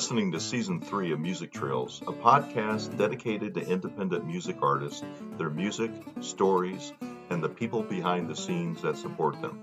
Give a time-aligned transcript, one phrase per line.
[0.00, 5.04] listening to Season 3 of Music Trails, a podcast dedicated to independent music artists,
[5.36, 5.90] their music,
[6.22, 6.94] stories,
[7.28, 9.60] and the people behind the scenes that support them.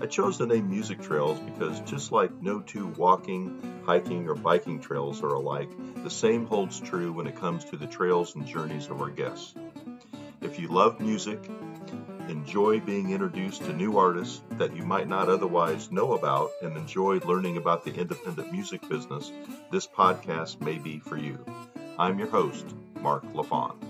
[0.00, 4.78] I chose the name Music Trails because just like no two walking, hiking, or biking
[4.78, 5.70] trails are alike,
[6.04, 9.56] the same holds true when it comes to the trails and journeys of our guests.
[10.40, 11.50] If you love music,
[12.28, 17.18] enjoy being introduced to new artists that you might not otherwise know about, and enjoy
[17.18, 19.30] learning about the independent music business,
[19.70, 21.44] this podcast may be for you.
[21.98, 22.66] I'm your host,
[23.00, 23.80] Mark LaFond.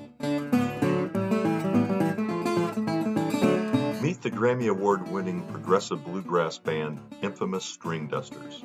[4.02, 8.62] Meet the Grammy Award winning progressive bluegrass band Infamous Stringdusters.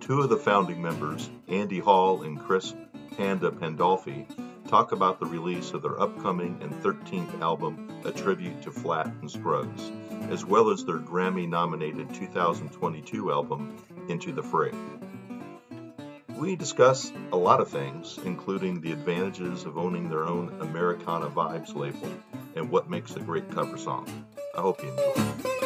[0.00, 2.74] Two of the founding members, Andy Hall and Chris
[3.16, 4.26] Panda Pandolfi,
[4.74, 9.30] talk about the release of their upcoming and 13th album, A Tribute to Flatt and
[9.30, 9.92] Scruggs,
[10.30, 13.76] as well as their Grammy nominated 2022 album,
[14.08, 14.72] Into the Fray.
[16.36, 21.76] We discuss a lot of things, including the advantages of owning their own Americana Vibes
[21.76, 22.12] label
[22.56, 24.26] and what makes a great cover song.
[24.58, 25.63] I hope you enjoy.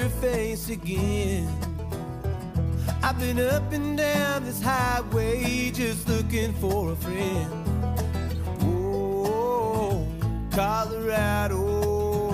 [0.00, 1.46] Your face again.
[3.02, 7.50] I've been up and down this highway just looking for a friend.
[8.62, 10.06] Oh,
[10.52, 12.30] Colorado.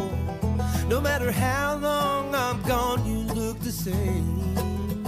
[0.89, 5.05] No matter how long I'm gone, you look the same.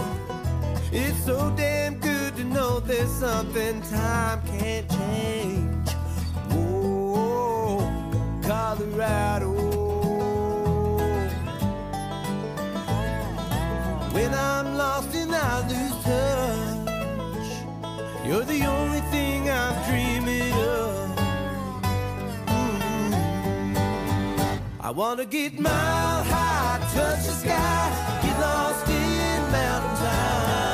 [0.90, 5.90] It's so damn good to know there's something time can't change.
[6.50, 7.78] Oh,
[8.42, 9.77] Colorado.
[14.28, 17.48] When I'm lost and I lose touch,
[18.26, 21.18] you're the only thing I'm dreaming of.
[22.50, 23.76] Ooh.
[24.82, 30.67] I wanna get mile high, touch the sky, get lost in mountain time.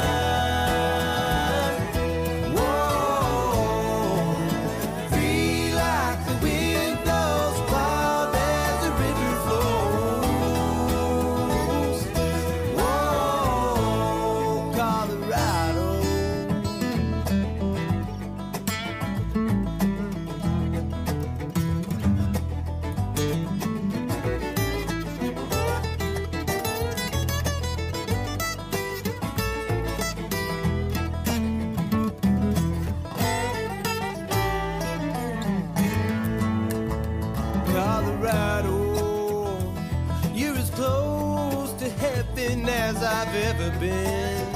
[43.85, 44.55] Been.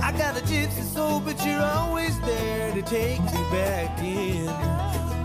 [0.00, 4.46] I got a gypsy soul, but you're always there to take me back in.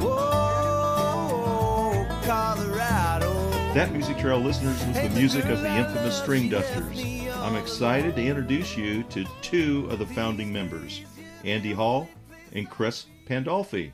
[0.01, 3.31] Whoa, Colorado.
[3.73, 7.33] That Music Trail listeners was the music of the infamous Stringdusters.
[7.37, 10.99] I'm excited to introduce you to two of the founding members,
[11.45, 12.09] Andy Hall
[12.51, 13.93] and Chris Pandolfi.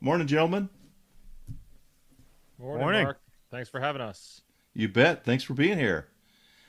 [0.00, 0.68] Morning, gentlemen.
[2.60, 3.04] Morning, Morning.
[3.06, 3.20] Mark.
[3.50, 4.42] Thanks for having us.
[4.72, 5.24] You bet.
[5.24, 6.06] Thanks for being here.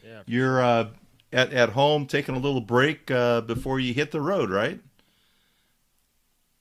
[0.03, 0.23] Yeah.
[0.25, 0.87] You're uh,
[1.33, 4.79] at at home taking a little break uh, before you hit the road, right?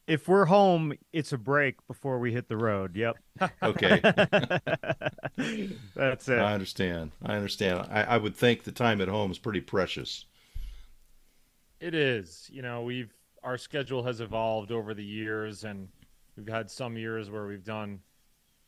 [0.09, 2.97] If we're home, it's a break before we hit the road.
[2.97, 3.17] Yep.
[3.63, 4.01] Okay,
[5.95, 6.39] That's it.
[6.39, 7.13] I understand.
[7.25, 7.87] I understand.
[7.91, 10.25] I, I would think the time at home is pretty precious.
[11.81, 12.51] It is.
[12.53, 15.89] You know, we've our schedule has evolved over the years and
[16.37, 18.01] we've had some years where we've done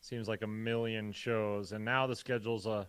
[0.00, 2.86] seems like a million shows and now the schedule's a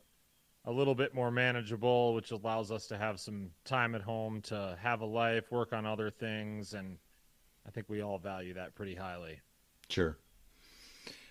[0.66, 4.78] a little bit more manageable, which allows us to have some time at home to
[4.82, 6.98] have a life, work on other things and
[7.68, 9.40] I think we all value that pretty highly.
[9.90, 10.18] Sure.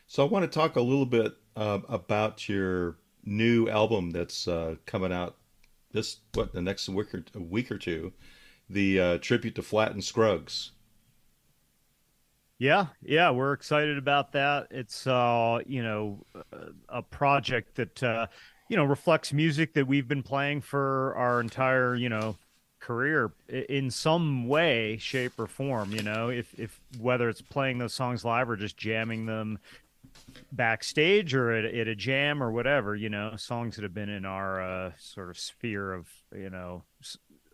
[0.07, 4.77] So I want to talk a little bit uh, about your new album that's uh,
[4.87, 5.37] coming out
[5.93, 8.13] this what the next week or, a week or two,
[8.69, 10.73] the uh, tribute to Flatt and Scruggs.
[12.59, 14.69] Yeah, yeah, we're excited about that.
[14.71, 16.25] It's uh, you know,
[16.89, 18.27] a project that uh,
[18.69, 22.37] you know, reflects music that we've been playing for our entire, you know,
[22.81, 27.95] career in some way, shape or form, you know, if if whether it's playing those
[27.95, 29.59] songs live or just jamming them
[30.53, 34.25] backstage or at, at a jam or whatever, you know, songs that have been in
[34.25, 36.83] our uh, sort of sphere of, you know,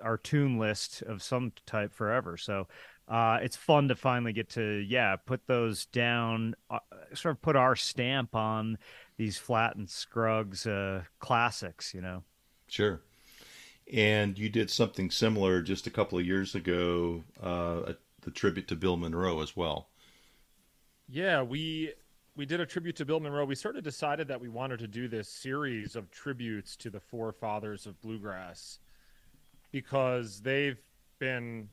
[0.02, 2.36] our tune list of some type forever.
[2.36, 2.66] So
[3.08, 6.78] uh, it's fun to finally get to, yeah, put those down, uh,
[7.14, 8.78] sort of put our stamp on
[9.20, 12.22] these Flatt and Scruggs uh, classics, you know.
[12.69, 13.02] Sure.
[13.93, 18.76] And you did something similar just a couple of years ago, uh, the tribute to
[18.76, 19.90] Bill Monroe as well.
[21.06, 21.93] Yeah, we
[22.34, 23.44] we did a tribute to Bill Monroe.
[23.44, 27.00] We sort of decided that we wanted to do this series of tributes to the
[27.00, 28.78] forefathers of bluegrass
[29.70, 30.81] because they've
[31.19, 31.69] been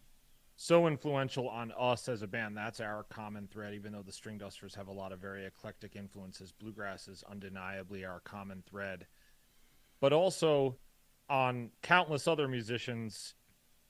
[0.60, 2.58] so influential on us as a band.
[2.58, 6.52] That's our common thread, even though the Stringdusters have a lot of very eclectic influences.
[6.52, 9.06] Bluegrass is undeniably our common thread.
[10.02, 10.78] But also
[11.30, 13.36] on countless other musicians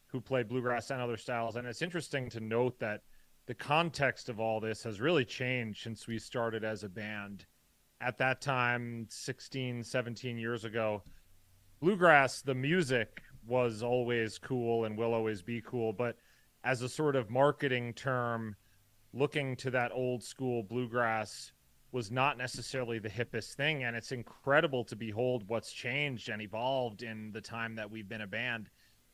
[0.07, 1.55] who play bluegrass and other styles.
[1.55, 3.03] And it's interesting to note that
[3.45, 7.45] the context of all this has really changed since we started as a band.
[8.01, 11.03] At that time, 16, 17 years ago,
[11.79, 15.93] bluegrass, the music was always cool and will always be cool.
[15.93, 16.17] But
[16.63, 18.55] as a sort of marketing term,
[19.13, 21.51] looking to that old school bluegrass
[21.91, 23.83] was not necessarily the hippest thing.
[23.83, 28.21] And it's incredible to behold what's changed and evolved in the time that we've been
[28.21, 28.69] a band.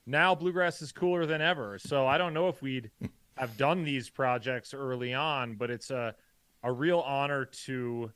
[0.06, 1.78] Now, bluegrass is cooler than ever.
[1.80, 2.90] So I don't know if we'd
[3.38, 6.16] have done these projects early on, but it's a,
[6.64, 8.12] a real honor to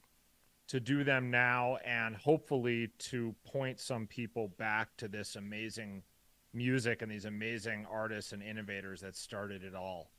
[0.68, 6.04] to do them now and hopefully to point some people back to this amazing
[6.54, 10.12] music and these amazing artists and innovators that started it all.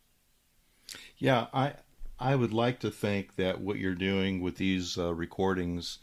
[1.17, 1.75] Yeah, I
[2.19, 5.99] I would like to think that what you're doing with these uh, recordings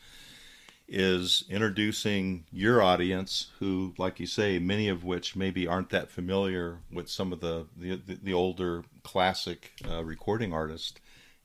[0.87, 6.79] is introducing your audience, who, like you say, many of which maybe aren't that familiar
[6.91, 10.99] with some of the the, the older classic uh, recording artists,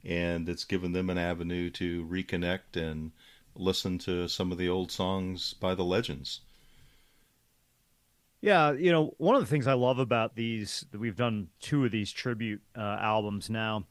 [0.04, 3.12] and it's given them an avenue to reconnect and
[3.54, 6.40] listen to some of the old songs by the legends.
[8.40, 11.84] Yeah, you know, one of the things I love about these, that we've done two
[11.84, 13.84] of these tribute uh, albums now,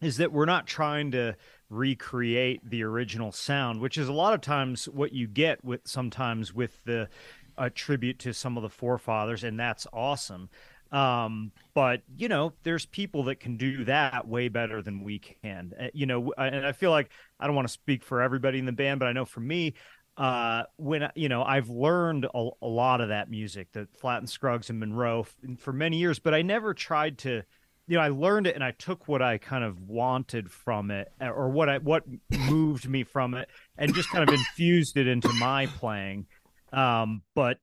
[0.00, 1.36] is that we're not trying to
[1.70, 6.52] recreate the original sound, which is a lot of times what you get with sometimes
[6.52, 7.08] with the
[7.56, 10.50] uh, tribute to some of the forefathers, and that's awesome.
[10.92, 15.72] Um, but you know, there's people that can do that way better than we can.
[15.78, 17.10] Uh, you know, and I feel like
[17.40, 19.74] I don't want to speak for everybody in the band, but I know for me,
[20.16, 24.70] uh, when you know I've learned a, a, lot of that music, the and Scruggs
[24.70, 25.26] and Monroe,
[25.58, 27.42] for many years, but I never tried to.
[27.88, 31.08] You know, I learned it and I took what I kind of wanted from it,
[31.20, 32.02] uh, or what I what
[32.50, 33.48] moved me from it,
[33.78, 36.26] and just kind of infused it into my playing,
[36.72, 37.58] um, but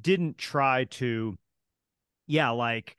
[0.00, 1.36] didn't try to,
[2.28, 2.96] yeah, like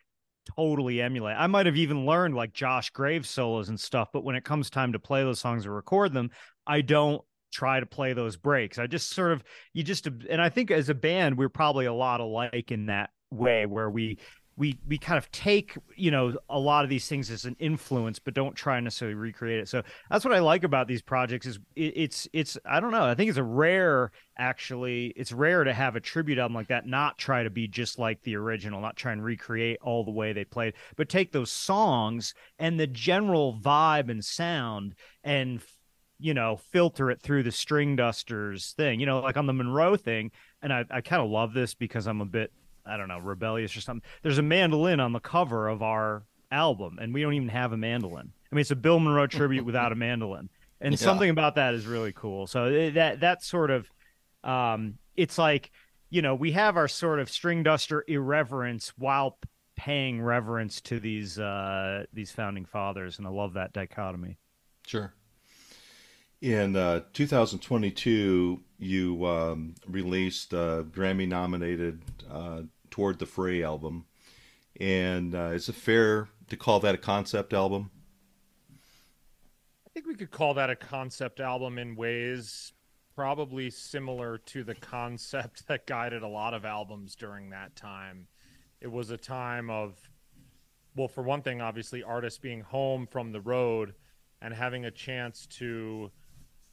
[0.55, 1.37] totally emulate.
[1.37, 4.69] I might have even learned like Josh Graves solos and stuff, but when it comes
[4.69, 6.31] time to play those songs or record them,
[6.65, 7.21] I don't
[7.51, 8.77] try to play those breaks.
[8.77, 11.93] I just sort of you just and I think as a band we're probably a
[11.93, 14.17] lot alike in that way where we
[14.57, 18.19] we we kind of take you know a lot of these things as an influence
[18.19, 21.45] but don't try and necessarily recreate it so that's what i like about these projects
[21.45, 25.63] is it, it's it's i don't know i think it's a rare actually it's rare
[25.63, 28.81] to have a tribute album like that not try to be just like the original
[28.81, 32.87] not try and recreate all the way they played but take those songs and the
[32.87, 35.61] general vibe and sound and
[36.19, 39.95] you know, filter it through the string dusters thing, you know, like on the Monroe
[39.95, 40.31] thing.
[40.61, 42.51] And I, I kind of love this because I'm a bit,
[42.85, 44.07] I don't know, rebellious or something.
[44.23, 47.77] There's a mandolin on the cover of our album, and we don't even have a
[47.77, 48.31] mandolin.
[48.51, 50.49] I mean, it's a Bill Monroe tribute without a mandolin.
[50.81, 50.97] And yeah.
[50.97, 52.47] something about that is really cool.
[52.47, 53.89] So eh, that, that sort of,
[54.43, 55.71] um, it's like,
[56.09, 59.37] you know, we have our sort of string duster irreverence while
[59.75, 63.17] paying reverence to these, uh, these founding fathers.
[63.17, 64.37] And I love that dichotomy.
[64.85, 65.13] Sure.
[66.41, 74.05] In uh, 2022, you um, released a Grammy nominated uh, Toward the Fray album.
[74.79, 77.89] And uh, is it fair to call that a concept album?
[78.71, 82.71] I think we could call that a concept album in ways
[83.15, 88.27] probably similar to the concept that guided a lot of albums during that time.
[88.79, 89.97] It was a time of,
[90.95, 93.95] well, for one thing, obviously, artists being home from the road
[94.39, 96.11] and having a chance to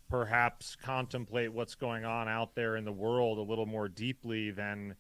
[0.09, 4.95] perhaps contemplate what's going on out there in the world a little more deeply than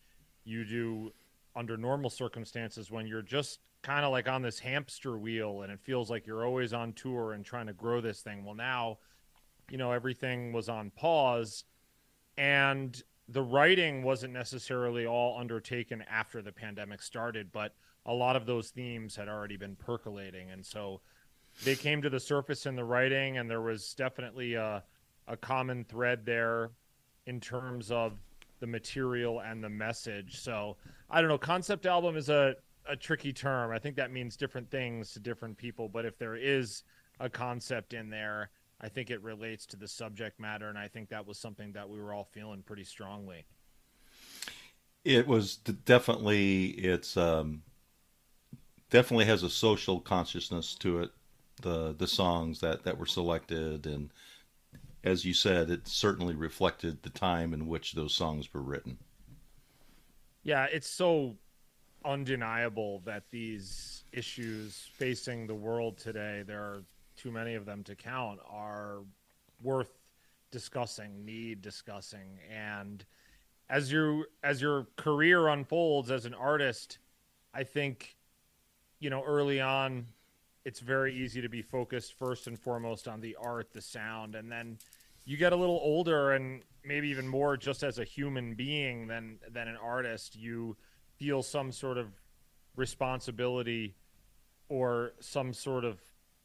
[0.44, 1.12] you do
[1.56, 5.78] under normal circumstances when you're just kind of like on this hamster wheel and it
[5.80, 8.44] feels like you're always on tour and trying to grow this thing.
[8.44, 8.98] Well, now,
[9.70, 11.64] you know, everything was on pause
[12.36, 17.74] and the writing wasn't necessarily all undertaken after the pandemic started, but
[18.06, 20.50] a lot of those themes had already been percolating.
[20.50, 21.00] And so
[21.64, 24.82] they came to the surface in the writing, and there was definitely a,
[25.28, 26.70] a common thread there
[27.26, 28.18] in terms of
[28.60, 30.40] the material and the message.
[30.40, 30.76] So
[31.10, 31.38] I don't know.
[31.38, 32.54] Concept album is a,
[32.88, 33.72] a tricky term.
[33.72, 35.88] I think that means different things to different people.
[35.88, 36.82] But if there is
[37.20, 38.50] a concept in there,
[38.80, 40.68] I think it relates to the subject matter.
[40.68, 43.44] And I think that was something that we were all feeling pretty strongly.
[45.04, 47.62] It was definitely it's um,
[48.90, 51.10] definitely has a social consciousness to it.
[51.62, 54.10] The the songs that that were selected and
[55.04, 58.98] as you said, it certainly reflected the time in which those songs were written.
[60.42, 61.36] Yeah, it's so
[62.04, 66.82] undeniable that these issues facing the world today, there are
[67.16, 69.00] too many of them to count, are
[69.62, 69.98] worth
[70.50, 72.38] discussing, need discussing.
[72.50, 73.04] And
[73.68, 76.98] as you as your career unfolds as an artist,
[77.52, 78.16] I think,
[79.00, 80.06] you know, early on
[80.64, 84.50] it's very easy to be focused first and foremost on the art, the sound, and
[84.50, 84.78] then
[85.24, 89.38] you get a little older and maybe even more just as a human being than
[89.50, 90.76] than an artist, you
[91.18, 92.08] feel some sort of
[92.76, 93.94] responsibility
[94.68, 96.00] or some sort of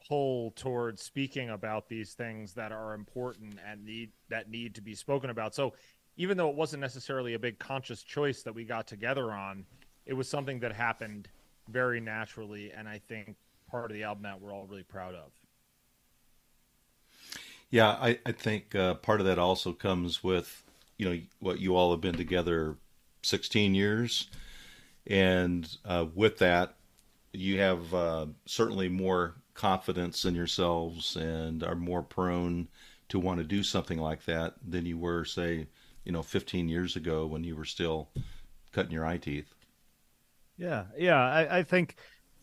[0.08, 4.96] pull towards speaking about these things that are important and need that need to be
[4.96, 5.54] spoken about.
[5.54, 5.74] So
[6.18, 9.66] even though it wasn't necessarily a big conscious choice that we got together on,
[10.06, 11.30] it was something that happened
[11.70, 13.36] very naturally and I think
[13.70, 15.32] part of the album that we're all really proud of.
[17.70, 20.64] Yeah, I, I think uh, part of that also comes with,
[20.98, 22.78] you know, what you all have been together
[23.22, 24.30] 16 years.
[25.06, 26.76] And uh, with that,
[27.32, 32.68] you have uh, certainly more confidence in yourselves and are more prone
[33.10, 35.68] to want to do something like that than you were, say,
[36.06, 38.10] you know, 15 years ago when you were still
[38.72, 39.54] cutting your eye teeth.
[40.58, 41.96] Yeah, yeah, I, I think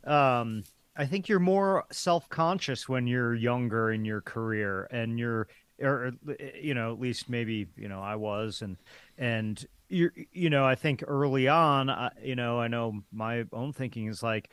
[0.04, 0.64] um,
[0.96, 5.48] I think you're more self-conscious when you're younger in your career and you're
[5.80, 6.12] or
[6.58, 8.76] you know at least maybe you know I was and
[9.18, 13.72] and you you know I think early on I, you know I know my own
[13.72, 14.50] thinking is like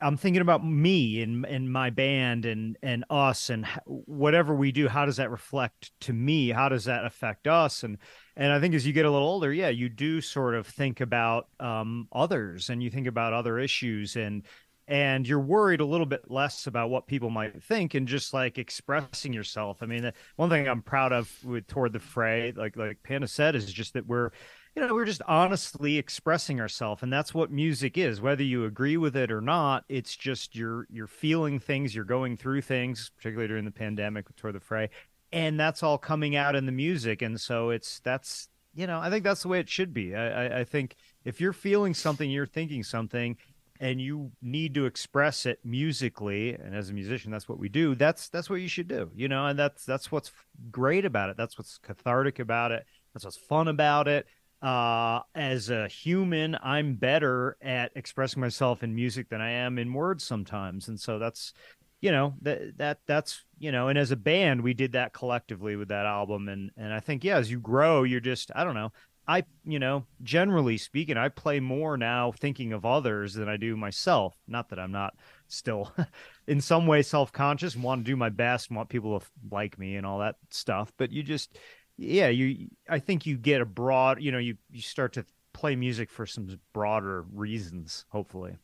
[0.00, 4.88] I'm thinking about me and and my band and and us and whatever we do
[4.88, 6.50] how does that reflect to me?
[6.50, 7.82] How does that affect us?
[7.82, 7.98] And
[8.36, 11.02] and I think as you get a little older yeah you do sort of think
[11.02, 14.42] about um, others and you think about other issues and
[14.86, 18.58] and you're worried a little bit less about what people might think and just like
[18.58, 19.82] expressing yourself.
[19.82, 23.54] I mean, one thing I'm proud of with toward the fray, like like Panda said,
[23.54, 24.30] is just that we're
[24.76, 28.20] you know we're just honestly expressing ourselves and that's what music is.
[28.20, 32.36] Whether you agree with it or not it's just you're you're feeling things you're going
[32.36, 34.90] through things particularly during the pandemic toward the fray
[35.34, 37.20] and that's all coming out in the music.
[37.20, 40.14] And so it's that's you know i think that's the way it should be.
[40.14, 43.36] I i, I think if you're feeling something you're thinking something
[43.80, 47.94] and you need to express it musically and as a musician that's what we do
[47.94, 50.30] that's that's what you should do you know and that's that's what's
[50.70, 54.26] great about it that's what's cathartic about it that's what's fun about it.
[54.60, 59.92] Uh, as a human i'm better at expressing myself in music than i am in
[59.92, 61.52] words sometimes and so that's
[62.00, 65.76] you know that that that's you know and as a band we did that collectively
[65.76, 68.74] with that album and and i think yeah as you grow you're just i don't
[68.74, 68.90] know
[69.26, 73.76] I, you know, generally speaking, I play more now thinking of others than I do
[73.76, 74.36] myself.
[74.46, 75.14] Not that I'm not
[75.48, 75.94] still
[76.46, 79.26] in some way self conscious and want to do my best and want people to
[79.50, 80.92] like me and all that stuff.
[80.98, 81.56] But you just,
[81.96, 85.74] yeah, you, I think you get a broad, you know, you, you start to play
[85.74, 88.58] music for some broader reasons, hopefully.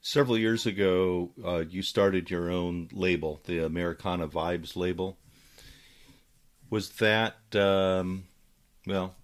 [0.00, 5.18] Several years ago, uh, you started your own label, the Americana Vibes label
[6.74, 8.24] was that um,
[8.84, 9.14] well?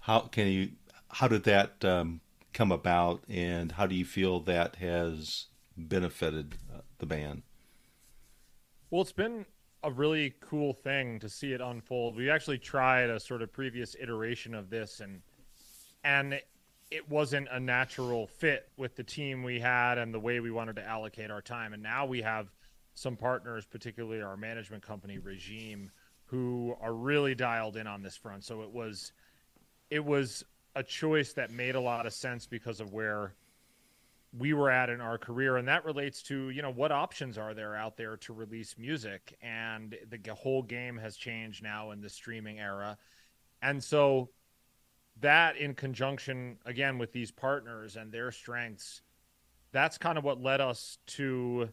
[0.00, 0.70] How can you?
[1.06, 2.20] How did that um,
[2.52, 7.42] come about, and how do you feel that has benefited uh, the band?
[8.90, 9.46] Well, it's been
[9.84, 12.16] a really cool thing to see it unfold.
[12.16, 15.22] We actually tried a sort of previous iteration of this, and
[16.02, 16.40] and
[16.90, 20.74] it wasn't a natural fit with the team we had and the way we wanted
[20.74, 21.72] to allocate our time.
[21.72, 22.48] And now we have
[22.94, 25.92] some partners, particularly our management company, Regime
[26.26, 28.44] who are really dialed in on this front.
[28.44, 29.12] So it was
[29.90, 33.34] it was a choice that made a lot of sense because of where
[34.36, 35.58] we were at in our career.
[35.58, 39.36] And that relates to you know what options are there out there to release music?
[39.42, 42.96] And the whole game has changed now in the streaming era.
[43.62, 44.30] And so
[45.20, 49.02] that in conjunction again with these partners and their strengths
[49.74, 51.68] that's kind of what led us to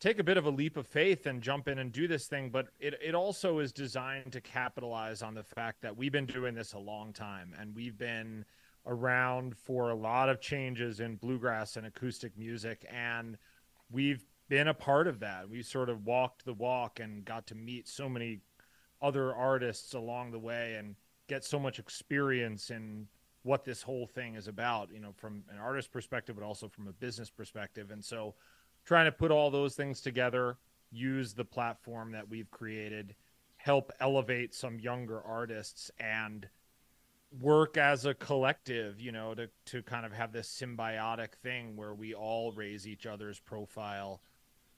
[0.00, 2.48] take a bit of a leap of faith and jump in and do this thing,
[2.48, 6.54] but it, it also is designed to capitalize on the fact that we've been doing
[6.54, 8.44] this a long time and we've been
[8.86, 13.36] around for a lot of changes in bluegrass and acoustic music and
[13.90, 15.48] we've been a part of that.
[15.48, 18.40] We sort of walked the walk and got to meet so many
[19.02, 20.96] other artists along the way and
[21.28, 23.06] get so much experience in
[23.42, 26.88] what this whole thing is about, you know, from an artist perspective, but also from
[26.88, 27.90] a business perspective.
[27.90, 28.34] And so
[28.84, 30.56] trying to put all those things together,
[30.90, 33.14] use the platform that we've created,
[33.56, 36.48] help elevate some younger artists and
[37.38, 41.94] work as a collective, you know, to to kind of have this symbiotic thing where
[41.94, 44.20] we all raise each other's profile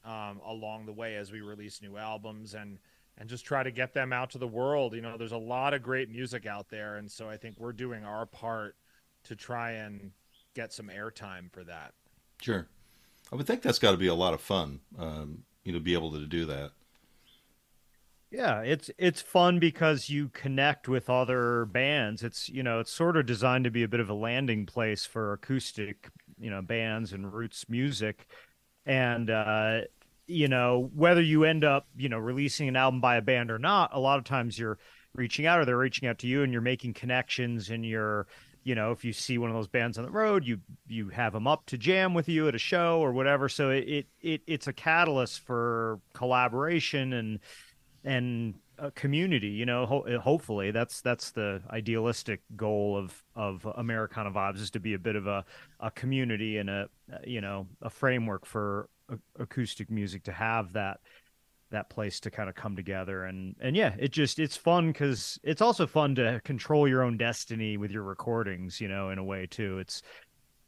[0.04, 2.78] um, along the way as we release new albums and
[3.18, 4.94] and just try to get them out to the world.
[4.94, 7.72] You know, there's a lot of great music out there, and so I think we're
[7.72, 8.76] doing our part
[9.24, 10.10] to try and
[10.54, 11.92] get some airtime for that.
[12.40, 12.66] Sure,
[13.32, 14.80] I would think that's got to be a lot of fun.
[14.98, 16.72] Um, you know, be able to do that.
[18.30, 22.22] Yeah, it's it's fun because you connect with other bands.
[22.22, 25.04] It's you know it's sort of designed to be a bit of a landing place
[25.04, 28.26] for acoustic you know bands and roots music,
[28.86, 29.82] and uh,
[30.26, 33.58] you know whether you end up you know releasing an album by a band or
[33.58, 34.78] not, a lot of times you're
[35.14, 38.26] reaching out or they're reaching out to you and you're making connections and you're
[38.64, 41.32] you know if you see one of those bands on the road you you have
[41.32, 43.48] them up to jam with you at a show or whatever.
[43.48, 47.38] So it it, it it's a catalyst for collaboration and
[48.04, 48.54] and
[48.94, 54.58] community you know ho- uh, hopefully that's that's the idealistic goal of of americana vibes
[54.58, 55.44] is to be a bit of a,
[55.78, 56.88] a community and a
[57.24, 58.88] you know a framework for
[59.38, 60.98] acoustic music to have that
[61.72, 65.38] that place to kind of come together and and yeah it just it's fun because
[65.42, 69.24] it's also fun to control your own destiny with your recordings you know in a
[69.24, 70.02] way too it's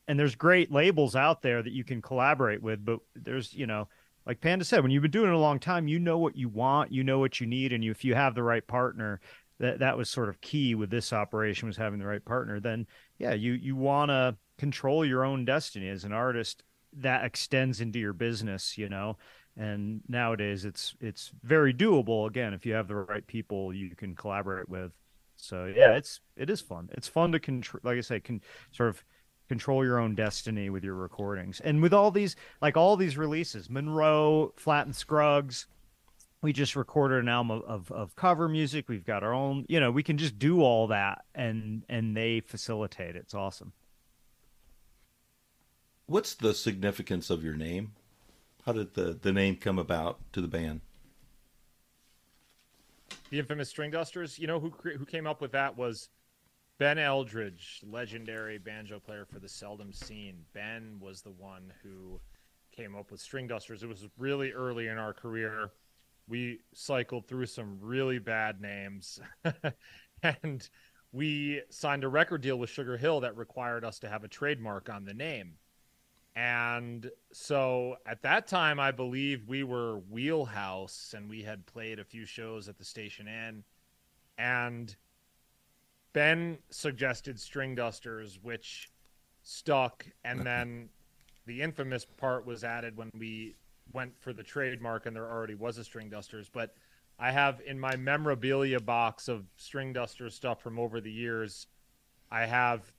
[0.09, 3.89] and there's great labels out there that you can collaborate with but there's you know
[4.27, 6.49] like Panda said, when you've been doing it a long time, you know what you
[6.49, 9.21] want, you know what you need, and you, if you have the right partner,
[9.59, 12.59] that that was sort of key with this operation was having the right partner.
[12.59, 12.87] Then,
[13.19, 16.63] yeah, you you want to control your own destiny as an artist.
[16.99, 19.19] That extends into your business, you know.
[19.57, 22.27] And nowadays, it's it's very doable.
[22.27, 24.93] Again, if you have the right people, you can collaborate with.
[25.37, 26.89] So yeah, it's it is fun.
[26.93, 28.41] It's fun to control, like I say, can
[28.73, 29.05] sort of
[29.49, 31.61] control your own destiny with your recordings.
[31.61, 35.67] And with all these, like all these releases, Monroe, Flatt and Scruggs,
[36.43, 38.89] we just recorded an album of, of, of, cover music.
[38.89, 42.41] We've got our own, you know, we can just do all that and and they
[42.41, 43.21] facilitate it.
[43.21, 43.73] It's awesome.
[46.07, 47.93] What's the significance of your name?
[48.65, 50.81] How did the, the name come about to the band?
[53.31, 54.39] The infamous Stringdusters.
[54.39, 56.09] You know who who came up with that was
[56.79, 60.45] Ben Eldridge, legendary banjo player for the Seldom Scene.
[60.55, 62.21] Ben was the one who
[62.75, 63.83] came up with String Dusters.
[63.83, 65.71] It was really early in our career.
[66.27, 69.21] We cycled through some really bad names.
[70.23, 70.69] and
[71.13, 74.89] we signed a record deal with Sugar Hill that required us to have a trademark
[74.89, 75.55] on the name.
[76.37, 82.05] And so at that time, I believe we were Wheelhouse and we had played a
[82.05, 83.63] few shows at the Station Inn.
[84.37, 84.95] And
[86.13, 88.91] Ben suggested string dusters, which
[89.43, 90.89] stuck, and then
[91.47, 93.55] the infamous part was added when we
[93.93, 96.49] went for the trademark, and there already was a string dusters.
[96.49, 96.75] But
[97.19, 101.69] I have in my memorabilia box of string duster stuff from over the years,
[102.31, 102.93] I have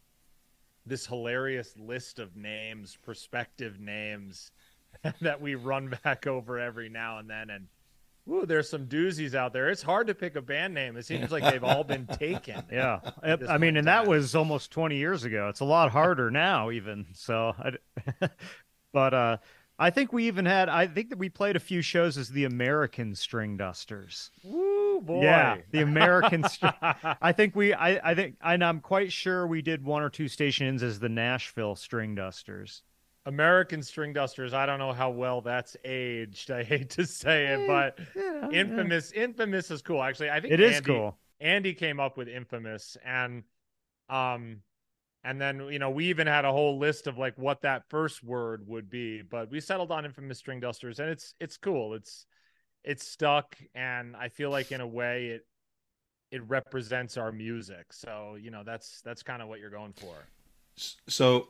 [0.86, 4.52] this hilarious list of names, prospective names
[5.22, 7.68] that we run back over every now and then, and
[8.28, 9.70] Ooh, there's some doozies out there.
[9.70, 10.98] It's hard to pick a band name.
[10.98, 12.64] It seems like they've all been taken.
[12.72, 15.48] Yeah, I mean, and that was almost 20 years ago.
[15.50, 17.06] It's a lot harder now, even.
[17.14, 18.30] So, I,
[18.94, 19.38] but uh,
[19.78, 20.70] I think we even had.
[20.70, 24.32] I think that we played a few shows as the American String Dusters.
[24.44, 25.24] Woo, boy!
[25.24, 26.46] Yeah, the American.
[26.62, 27.74] I think we.
[27.74, 28.12] I.
[28.12, 31.76] I think, and I'm quite sure we did one or two stations as the Nashville
[31.76, 32.84] String Dusters.
[33.26, 34.54] American string dusters.
[34.54, 36.52] I don't know how well that's aged.
[36.52, 39.24] I hate to say it, but yeah, infamous, yeah.
[39.24, 40.02] infamous is cool.
[40.02, 41.18] Actually, I think it Andy, is cool.
[41.40, 43.44] Andy came up with infamous, and
[44.10, 44.62] um,
[45.24, 48.24] and then you know we even had a whole list of like what that first
[48.24, 51.96] word would be, but we settled on infamous string dusters, and it's it's cool.
[51.96, 52.26] It's
[52.86, 55.46] it's stuck, and I feel like in a way it
[56.32, 57.92] it represents our music.
[57.92, 60.16] So you know that's that's kind of what you're going for.
[61.08, 61.50] So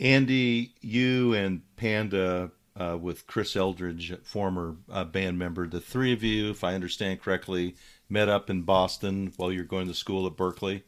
[0.00, 6.22] Andy, you and Panda uh, with Chris Eldridge, former uh, band member, the three of
[6.22, 7.76] you, if I understand correctly,
[8.08, 10.82] met up in Boston while you're going to school at Berklee.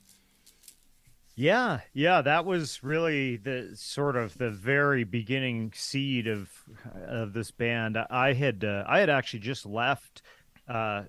[1.35, 6.51] Yeah, yeah, that was really the sort of the very beginning seed of
[6.95, 7.97] of this band.
[8.11, 10.23] I had uh, I had actually just left.
[10.69, 11.05] Uh,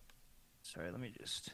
[0.61, 1.49] sorry, let me just.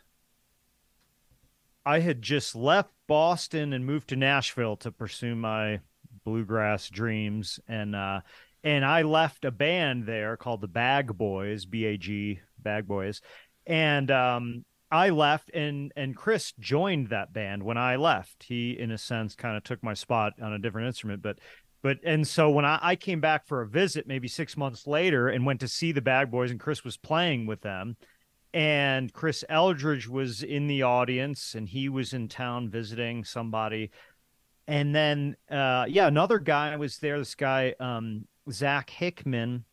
[1.85, 5.79] I had just left Boston and moved to Nashville to pursue my
[6.23, 8.19] bluegrass dreams and uh
[8.63, 13.21] and I left a band there called the Bag Boys, B A G Bag Boys,
[13.65, 18.43] and um, I left, and and Chris joined that band when I left.
[18.43, 21.39] He, in a sense, kind of took my spot on a different instrument, but
[21.81, 25.29] but and so when I, I came back for a visit, maybe six months later,
[25.29, 27.97] and went to see the Bag Boys, and Chris was playing with them,
[28.53, 33.91] and Chris Eldridge was in the audience, and he was in town visiting somebody.
[34.67, 37.17] And then, uh, yeah, another guy was there.
[37.17, 39.65] This guy, um, Zach Hickman.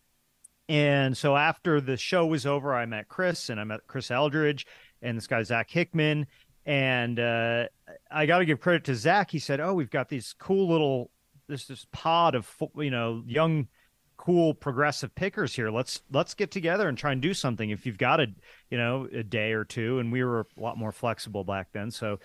[0.68, 4.66] And so after the show was over, I met Chris and I met Chris Eldridge
[5.02, 6.26] and this guy Zach Hickman.
[6.64, 7.66] And uh,
[8.10, 9.30] I got to give credit to Zach.
[9.30, 11.10] He said, "Oh, we've got these cool little
[11.48, 13.68] this this pod of you know young
[14.16, 15.70] cool progressive pickers here.
[15.70, 17.70] Let's let's get together and try and do something.
[17.70, 18.26] If you've got a
[18.70, 21.90] you know a day or two, and we were a lot more flexible back then,
[21.90, 22.18] so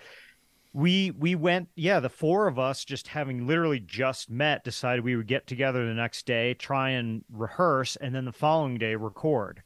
[0.72, 5.16] we we went yeah the four of us just having literally just met decided we
[5.16, 9.62] would get together the next day try and rehearse and then the following day record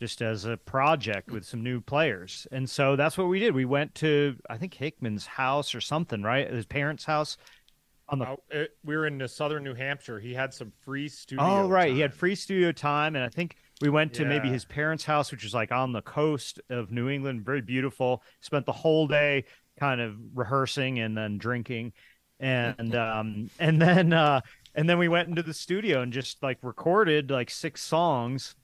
[0.00, 3.64] just as a project with some new players and so that's what we did we
[3.64, 7.36] went to i think hickman's house or something right his parents house
[8.10, 10.18] on the it, we were in southern New Hampshire.
[10.18, 11.44] He had some free studio.
[11.44, 11.94] Oh right, time.
[11.94, 14.28] he had free studio time, and I think we went to yeah.
[14.28, 18.22] maybe his parents' house, which is like on the coast of New England, very beautiful.
[18.40, 19.44] Spent the whole day
[19.78, 21.92] kind of rehearsing and then drinking,
[22.40, 24.40] and um and then uh
[24.74, 28.56] and then we went into the studio and just like recorded like six songs,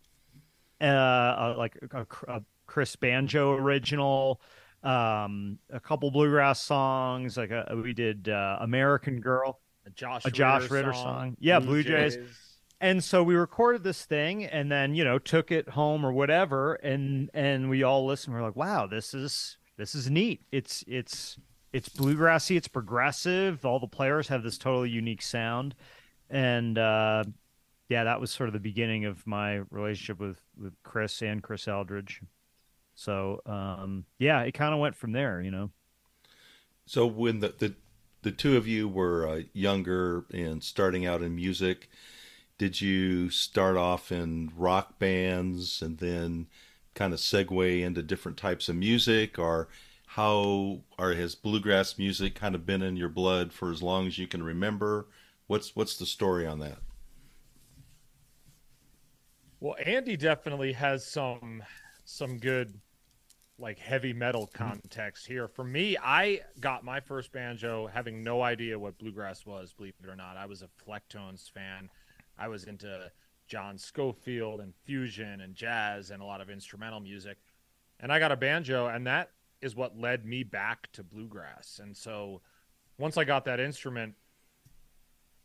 [0.80, 4.40] uh, uh like a, a Chris banjo original
[4.86, 7.36] um, a couple bluegrass songs.
[7.36, 11.02] Like a, we did uh, American Girl, a Josh a Josh Ritter, Ritter song.
[11.02, 11.36] song.
[11.40, 12.16] Yeah, Blue, Blue Jays.
[12.16, 12.42] Jays.
[12.80, 16.74] And so we recorded this thing, and then you know took it home or whatever,
[16.74, 18.34] and and we all listened.
[18.34, 20.42] We're like, wow, this is this is neat.
[20.52, 21.38] It's it's
[21.72, 22.56] it's bluegrassy.
[22.56, 23.64] It's progressive.
[23.64, 25.74] All the players have this totally unique sound,
[26.28, 27.24] and uh,
[27.88, 31.68] yeah, that was sort of the beginning of my relationship with with Chris and Chris
[31.68, 32.20] Eldridge.
[32.94, 35.70] So um, yeah, it kind of went from there, you know.
[36.86, 37.74] So when the the,
[38.22, 41.88] the two of you were uh, younger and starting out in music,
[42.58, 46.46] did you start off in rock bands and then
[46.94, 49.68] kind of segue into different types of music, or
[50.06, 54.18] how or has bluegrass music kind of been in your blood for as long as
[54.18, 55.06] you can remember?
[55.46, 56.78] What's what's the story on that?
[59.60, 61.62] Well, Andy definitely has some
[62.04, 62.78] some good
[63.58, 64.64] like heavy metal mm-hmm.
[64.64, 65.48] context here.
[65.48, 70.08] For me, I got my first banjo having no idea what bluegrass was, believe it
[70.08, 70.36] or not.
[70.36, 71.88] I was a Flecktones fan.
[72.38, 73.10] I was into
[73.48, 77.38] John Scofield and fusion and jazz and a lot of instrumental music.
[78.00, 79.30] And I got a banjo, and that
[79.62, 81.80] is what led me back to bluegrass.
[81.82, 82.42] And so
[82.98, 84.14] once I got that instrument,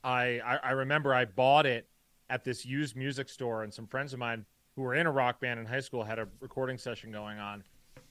[0.04, 1.88] I, I, I remember I bought it
[2.32, 5.39] at this used music store, and some friends of mine who were in a rock
[5.39, 7.63] band in high school had a recording session going on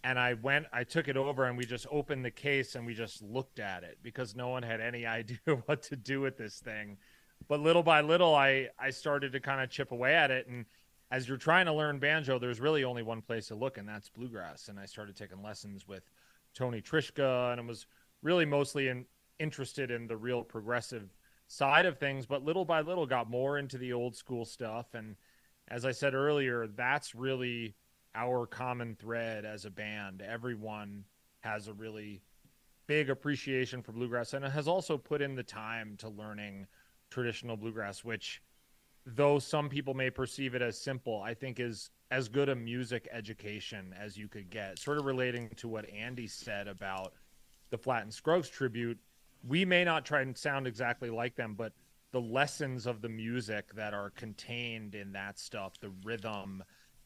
[0.03, 2.95] and I went, I took it over and we just opened the case and we
[2.95, 6.59] just looked at it because no one had any idea what to do with this
[6.59, 6.97] thing.
[7.49, 10.47] But little by little, I, I started to kind of chip away at it.
[10.47, 10.67] And
[11.11, 14.09] as you're trying to learn banjo, there's really only one place to look, and that's
[14.09, 14.69] bluegrass.
[14.69, 16.05] And I started taking lessons with
[16.55, 17.87] Tony Trischka, and I was
[18.23, 19.07] really mostly in,
[19.39, 21.15] interested in the real progressive
[21.51, 24.95] side of things, but little by little got more into the old school stuff.
[24.95, 25.17] And
[25.67, 27.75] as I said earlier, that's really
[28.15, 30.23] our common thread as a band.
[30.23, 31.05] Everyone
[31.41, 32.23] has a really
[32.87, 36.69] big appreciation for bluegrass and has also put in the time to learning
[37.11, 38.41] traditional bluegrass, which,
[39.05, 43.09] though some people may perceive it as simple, I think is as good a music
[43.11, 44.79] education as you could get.
[44.79, 47.15] Sort of relating to what Andy said about
[47.71, 48.99] the Flatt and Scruggs tribute,
[49.47, 51.73] we may not try and sound exactly like them, but
[52.13, 56.63] the lessons of the music that are contained in that stuff, the rhythm,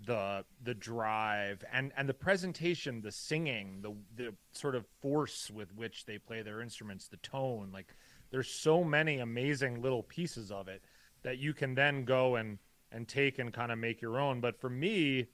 [0.07, 5.73] the the drive and and the presentation the singing the the sort of force with
[5.77, 7.95] which they play their instruments the tone like
[8.35, 10.83] there's so many amazing little pieces of it
[11.23, 12.59] that you can then go and
[12.91, 14.41] and take and kind of make your own.
[14.41, 15.27] But for me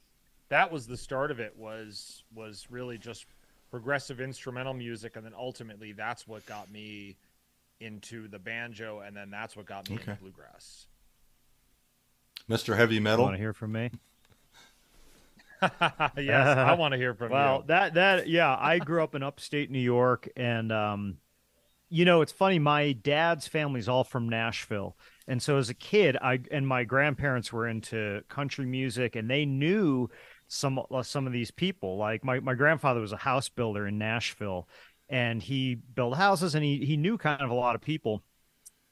[0.49, 3.27] that was the start of it was was really just
[3.70, 7.16] progressive instrumental music and then ultimately that's what got me
[7.80, 10.11] into the banjo and then that's what got me okay.
[10.11, 10.87] into bluegrass
[12.48, 13.90] mr heavy metal want to hear from me
[16.16, 17.50] yes, I want to hear from well, you.
[17.50, 21.18] Well, that that yeah, I grew up in upstate New York, and um,
[21.90, 22.59] you know, it's funny.
[22.59, 24.96] My dad's family's all from Nashville,
[25.28, 29.44] and so as a kid, I and my grandparents were into country music, and they
[29.44, 30.09] knew
[30.51, 31.97] some uh, some of these people.
[31.97, 34.69] Like my my grandfather was a house builder in Nashville,
[35.09, 38.23] and he built houses, and he he knew kind of a lot of people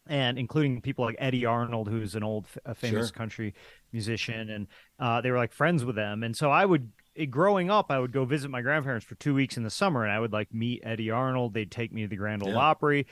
[0.09, 3.13] and including people like Eddy Arnold, who's an old a famous sure.
[3.13, 3.55] country
[3.93, 4.67] musician, and
[4.99, 6.23] uh, they were like friends with them.
[6.23, 9.35] And so I would, eh, growing up, I would go visit my grandparents for two
[9.35, 11.53] weeks in the summer, and I would like meet Eddy Arnold.
[11.53, 12.57] They'd take me to the Grand Ole yeah.
[12.57, 13.07] Opry,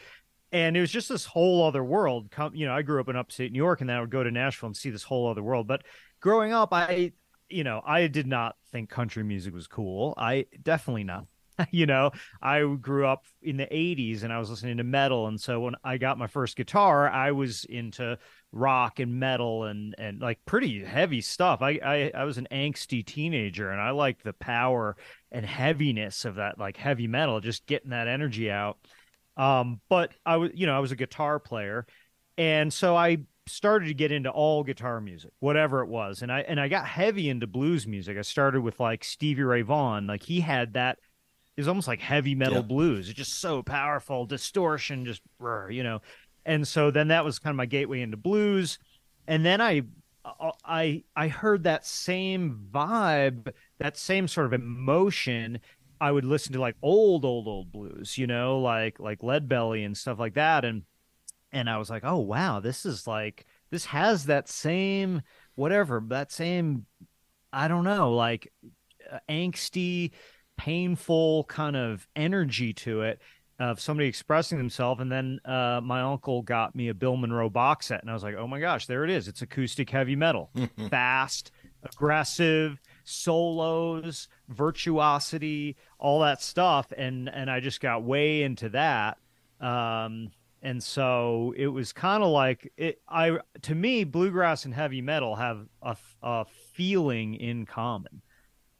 [0.52, 2.30] and it was just this whole other world.
[2.30, 4.24] Come, you know, I grew up in upstate New York, and then I would go
[4.24, 5.66] to Nashville and see this whole other world.
[5.66, 5.82] But
[6.20, 7.12] growing up, I
[7.48, 10.14] you know, I did not think country music was cool.
[10.16, 11.26] I definitely not.
[11.70, 12.10] you know,
[12.42, 15.26] I grew up in the 80s and I was listening to metal.
[15.26, 18.18] And so when I got my first guitar, I was into
[18.52, 21.62] rock and metal and, and like pretty heavy stuff.
[21.62, 24.96] I, I, I was an angsty teenager and I liked the power
[25.32, 28.78] and heaviness of that, like heavy metal, just getting that energy out.
[29.36, 31.86] Um, but I was, you know, I was a guitar player.
[32.38, 36.22] And so I started to get into all guitar music, whatever it was.
[36.22, 38.18] And I and I got heavy into blues music.
[38.18, 40.06] I started with like Stevie Ray Vaughan.
[40.06, 40.98] Like he had that
[41.56, 42.62] is almost like heavy metal yeah.
[42.62, 43.08] blues.
[43.08, 45.22] It's just so powerful, distortion, just
[45.70, 46.00] you know.
[46.44, 48.78] And so then that was kind of my gateway into blues.
[49.26, 49.82] And then I
[50.24, 55.60] uh, I I heard that same vibe, that same sort of emotion.
[56.00, 59.84] I would listen to like old, old, old blues, you know, like like Lead Belly
[59.84, 60.64] and stuff like that.
[60.64, 60.82] And
[61.56, 65.22] and I was like, oh wow, this is like this has that same
[65.54, 66.86] whatever, that same
[67.52, 68.52] I don't know, like
[69.10, 70.10] uh, angsty
[70.58, 73.20] painful kind of energy to it
[73.58, 75.00] of somebody expressing themselves.
[75.00, 78.22] And then uh, my uncle got me a Bill Monroe box set, and I was
[78.22, 79.26] like, oh my gosh, there it is.
[79.26, 80.50] It's acoustic heavy metal,
[80.90, 86.92] fast, aggressive, solos, virtuosity, all that stuff.
[86.94, 89.16] And and I just got way into that.
[89.58, 90.32] Um,
[90.66, 93.00] and so it was kind of like it.
[93.08, 98.22] I to me, bluegrass and heavy metal have a, a feeling in common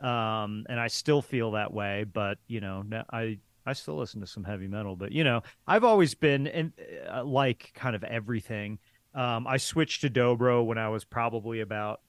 [0.00, 2.04] um, and I still feel that way.
[2.04, 5.84] But you know, I I still listen to some heavy metal, but you know, I've
[5.84, 6.72] always been in
[7.10, 8.78] uh, like kind of everything.
[9.14, 12.02] Um, I switched to dobro when I was probably about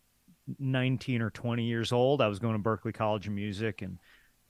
[0.60, 2.22] 19 or 20 years old.
[2.22, 3.98] I was going to Berklee College of Music, and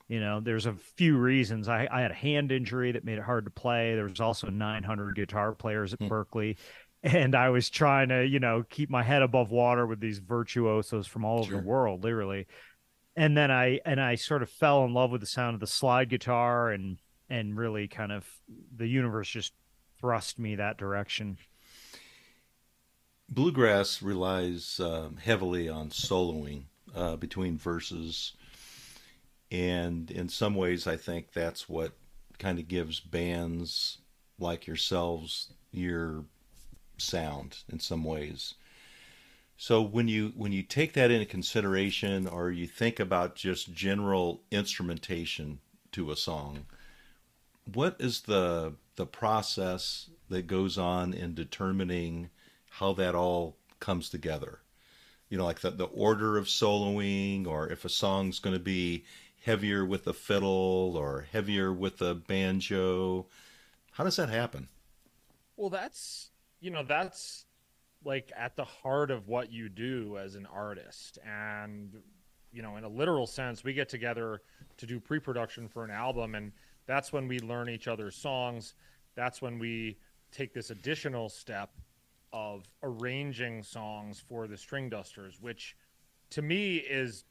[0.08, 1.68] you know, there's a few reasons.
[1.68, 3.96] I, I had a hand injury that made it hard to play.
[3.96, 6.10] There was also 900 guitar players at mm.
[6.10, 6.58] Berklee.
[7.04, 11.06] And I was trying to, you know, keep my head above water with these virtuosos
[11.06, 12.48] from all over the world, literally
[13.18, 15.68] and then I and I sort of fell in love with the sound of the
[15.68, 18.26] slide guitar and and really kind of
[18.78, 19.54] the universe just
[20.00, 21.38] thrust me that direction.
[23.30, 26.64] Bluegrass relies um, heavily on soloing
[26.96, 28.34] uh, between verses,
[29.52, 31.94] and in some ways, I think that's what
[32.40, 33.98] kind of gives bands
[34.40, 36.26] like yourselves your
[36.98, 38.56] sound in some ways.
[39.58, 44.42] So when you when you take that into consideration, or you think about just general
[44.52, 45.60] instrumentation
[45.94, 46.66] to a song,
[47.74, 52.30] what is the the process that goes on in determining
[52.70, 54.60] how that all comes together?
[55.30, 59.06] You know, like the, the order of soloing, or if a song's going to be
[59.48, 63.26] heavier with the fiddle or heavier with the banjo.
[63.92, 64.68] How does that happen?
[65.56, 67.46] Well, that's you know that's
[68.04, 71.96] like at the heart of what you do as an artist and
[72.52, 74.42] you know in a literal sense we get together
[74.78, 76.52] to do pre-production for an album and
[76.86, 78.76] that's when we learn each other's songs
[79.16, 79.98] that's when we
[80.32, 81.72] take this additional step
[82.34, 85.76] of arranging songs for the string dusters which
[86.30, 87.24] to me is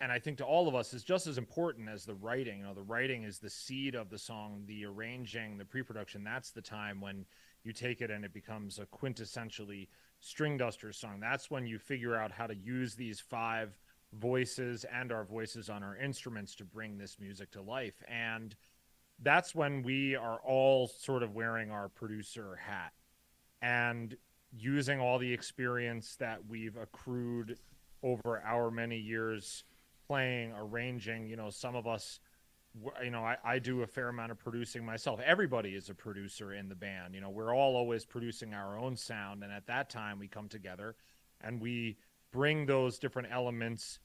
[0.00, 2.58] and I think to all of us is just as important as the writing.
[2.58, 6.22] You know, the writing is the seed of the song, the arranging, the pre-production.
[6.22, 7.24] That's the time when
[7.64, 9.88] you take it and it becomes a quintessentially
[10.20, 11.18] string duster song.
[11.20, 13.78] That's when you figure out how to use these five
[14.12, 18.02] voices and our voices on our instruments to bring this music to life.
[18.08, 18.54] And
[19.22, 22.92] that's when we are all sort of wearing our producer hat
[23.62, 24.14] and
[24.52, 27.58] using all the experience that we've accrued
[28.02, 29.64] over our many years
[30.06, 31.26] playing, arranging.
[31.26, 32.20] You know, some of us
[33.02, 35.20] you know, I, I do a fair amount of producing myself.
[35.24, 37.14] Everybody is a producer in the band.
[37.14, 39.42] You know, we're all always producing our own sound.
[39.42, 40.96] And at that time, we come together
[41.40, 41.96] and we
[42.32, 43.98] bring those different elements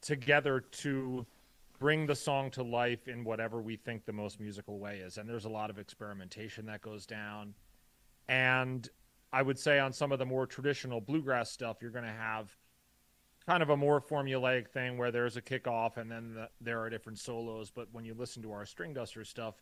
[0.00, 1.26] together to
[1.78, 5.18] bring the song to life in whatever we think the most musical way is.
[5.18, 7.54] And there's a lot of experimentation that goes down.
[8.28, 8.88] And
[9.32, 12.56] I would say on some of the more traditional bluegrass stuff, you're going to have
[13.46, 16.90] kind of a more formulaic thing where there's a kickoff and then the, there are
[16.90, 17.70] different solos.
[17.70, 19.54] But when you listen to our string duster stuff,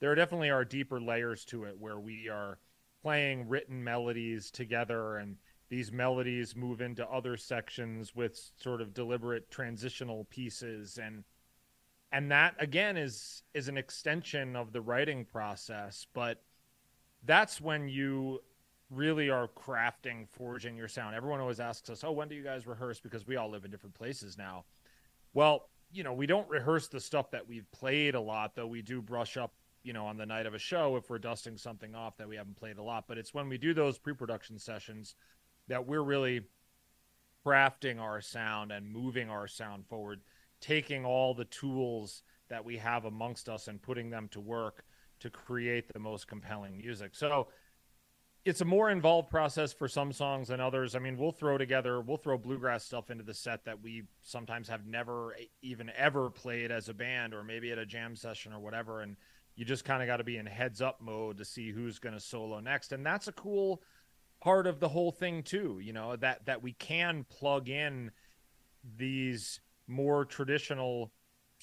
[0.00, 2.58] there definitely are deeper layers to it where we are
[3.02, 5.36] playing written melodies together and
[5.68, 11.24] these melodies move into other sections with sort of deliberate transitional pieces and
[12.12, 16.42] and that again is is an extension of the writing process but
[17.24, 18.40] that's when you
[18.92, 21.14] really are crafting, forging your sound.
[21.14, 23.70] Everyone always asks us, "Oh, when do you guys rehearse?" Because we all live in
[23.70, 24.64] different places now.
[25.32, 28.82] Well, you know, we don't rehearse the stuff that we've played a lot, though we
[28.82, 31.94] do brush up, you know, on the night of a show if we're dusting something
[31.94, 33.06] off that we haven't played a lot.
[33.08, 35.14] But it's when we do those pre-production sessions
[35.68, 36.42] that we're really
[37.44, 40.22] crafting our sound and moving our sound forward,
[40.60, 44.84] taking all the tools that we have amongst us and putting them to work
[45.18, 47.14] to create the most compelling music.
[47.14, 47.48] So
[48.44, 50.96] it's a more involved process for some songs than others.
[50.96, 54.68] I mean, we'll throw together, we'll throw bluegrass stuff into the set that we sometimes
[54.68, 58.58] have never even ever played as a band or maybe at a jam session or
[58.58, 59.02] whatever.
[59.02, 59.16] And
[59.54, 62.14] you just kind of got to be in heads up mode to see who's going
[62.14, 62.92] to solo next.
[62.92, 63.80] And that's a cool
[64.40, 68.10] part of the whole thing too, you know, that that we can plug in
[68.96, 71.12] these more traditional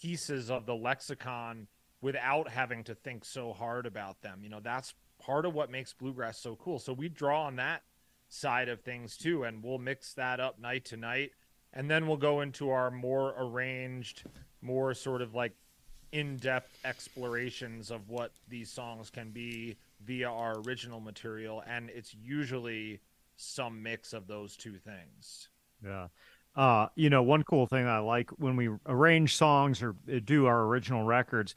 [0.01, 1.67] pieces of the lexicon
[2.01, 4.39] without having to think so hard about them.
[4.41, 6.79] You know, that's part of what makes bluegrass so cool.
[6.79, 7.83] So we draw on that
[8.29, 11.31] side of things too, and we'll mix that up night to night.
[11.73, 14.23] And then we'll go into our more arranged,
[14.61, 15.53] more sort of like
[16.11, 21.63] in depth explorations of what these songs can be via our original material.
[21.67, 23.01] And it's usually
[23.35, 25.49] some mix of those two things.
[25.83, 26.07] Yeah.
[26.55, 30.47] Uh, you know, one cool thing I like when we arrange songs or uh, do
[30.47, 31.55] our original records,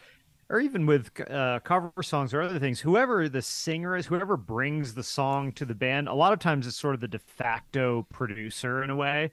[0.52, 4.92] or even with uh, cover songs or other things, whoever the singer is, whoever brings
[4.92, 8.06] the song to the band, a lot of times it's sort of the de facto
[8.12, 9.32] producer in a way.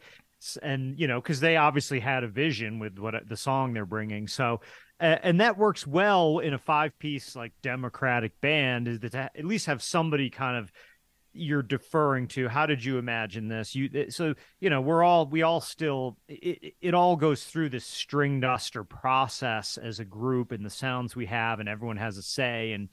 [0.63, 4.29] And, you know, because they obviously had a vision with what the song they're bringing.
[4.29, 4.61] So,
[5.01, 9.65] and that works well in a five piece, like democratic band, is that at least
[9.65, 10.71] have somebody kind of
[11.33, 12.47] you're deferring to?
[12.47, 13.75] How did you imagine this?
[13.75, 17.69] You eh, so you know we're all we all still it, it all goes through
[17.69, 22.23] this Stringduster process as a group and the sounds we have and everyone has a
[22.23, 22.89] say and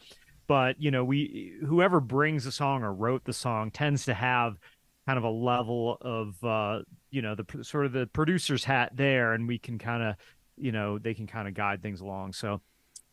[0.46, 4.58] but you know we whoever brings the song or wrote the song tends to have
[5.06, 9.32] kind of a level of uh you know the sort of the producer's hat there
[9.32, 10.16] and we can kind of
[10.56, 12.32] you know they can kind of guide things along.
[12.32, 12.60] So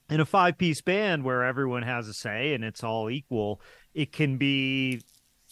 [0.09, 3.61] in a five piece band where everyone has a say and it's all equal
[3.93, 5.01] it can be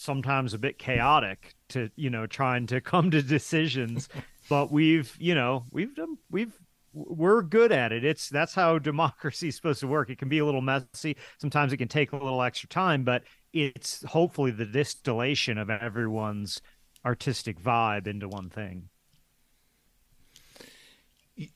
[0.02, 4.10] sometimes a bit chaotic to you know trying to come to decisions
[4.50, 6.58] but we've you know we've done we've
[6.94, 8.04] we're good at it.
[8.04, 10.10] It's that's how democracy is supposed to work.
[10.10, 11.16] It can be a little messy.
[11.38, 16.62] Sometimes it can take a little extra time but it's hopefully the distillation of everyone's
[17.06, 18.90] artistic vibe into one thing.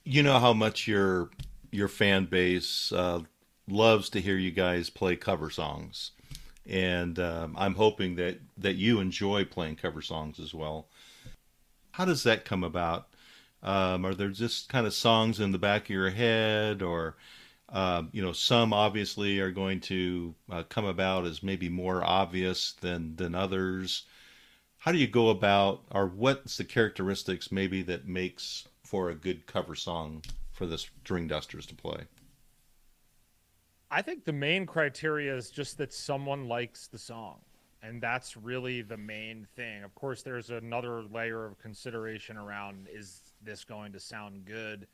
[0.03, 1.29] You know how much your
[1.71, 3.19] your fan base uh,
[3.67, 6.11] loves to hear you guys play cover songs
[6.67, 10.87] and um, I'm hoping that that you enjoy playing cover songs as well.
[11.91, 13.07] How does that come about?
[13.63, 17.15] Um, are there just kind of songs in the back of your head, or
[17.69, 22.73] um, you know, some obviously are going to uh, come about as maybe more obvious
[22.73, 24.03] than than others.
[24.77, 29.47] How do you go about, or what's the characteristics maybe that makes for a good
[29.47, 32.03] cover song for the Stringdusters to play?
[33.91, 37.39] I think the main criteria is just that someone likes the song.
[37.83, 39.83] And that's really the main thing.
[39.83, 44.87] Of course, there's another layer of consideration around is this going to sound good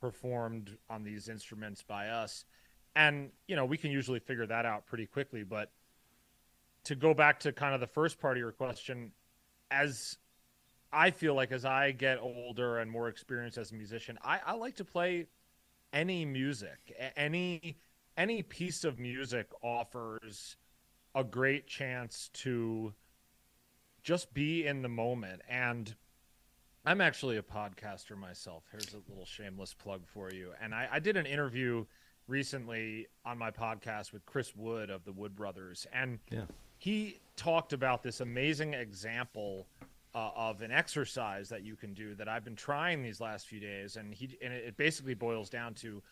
[0.00, 2.44] performed on these instruments by us?
[2.96, 5.44] And, you know, we can usually figure that out pretty quickly.
[5.44, 5.70] But
[6.84, 9.12] to go back to kind of the first part of your question,
[9.70, 10.18] as
[10.92, 14.54] I feel like as I get older and more experienced as a musician, I, I
[14.54, 15.26] like to play
[15.92, 17.76] any music, any
[18.16, 20.56] any piece of music offers
[21.14, 22.94] a great chance to
[24.02, 25.42] just be in the moment.
[25.48, 25.94] And
[26.84, 28.64] i'm actually a podcaster myself.
[28.70, 30.52] Here's a little shameless plug for you.
[30.60, 31.84] And i, I did an interview
[32.28, 35.86] recently on my podcast with chris wood of the wood brothers.
[35.92, 36.44] And yeah.
[36.78, 39.66] he talked about this amazing example
[40.14, 43.60] uh, of an exercise that you can do that i've been trying these last few
[43.60, 43.96] days.
[43.96, 46.02] And he and it basically boils down to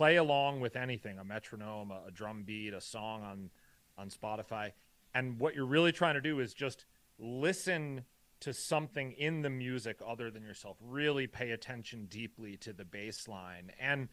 [0.00, 3.50] play along with anything a metronome a, a drum beat a song on
[3.98, 4.72] on spotify.
[5.14, 6.86] And what you're really trying to do is just
[7.18, 8.06] listen
[8.40, 10.78] to something in the music other than yourself.
[10.80, 13.72] Really pay attention deeply to the bass line.
[13.78, 14.08] And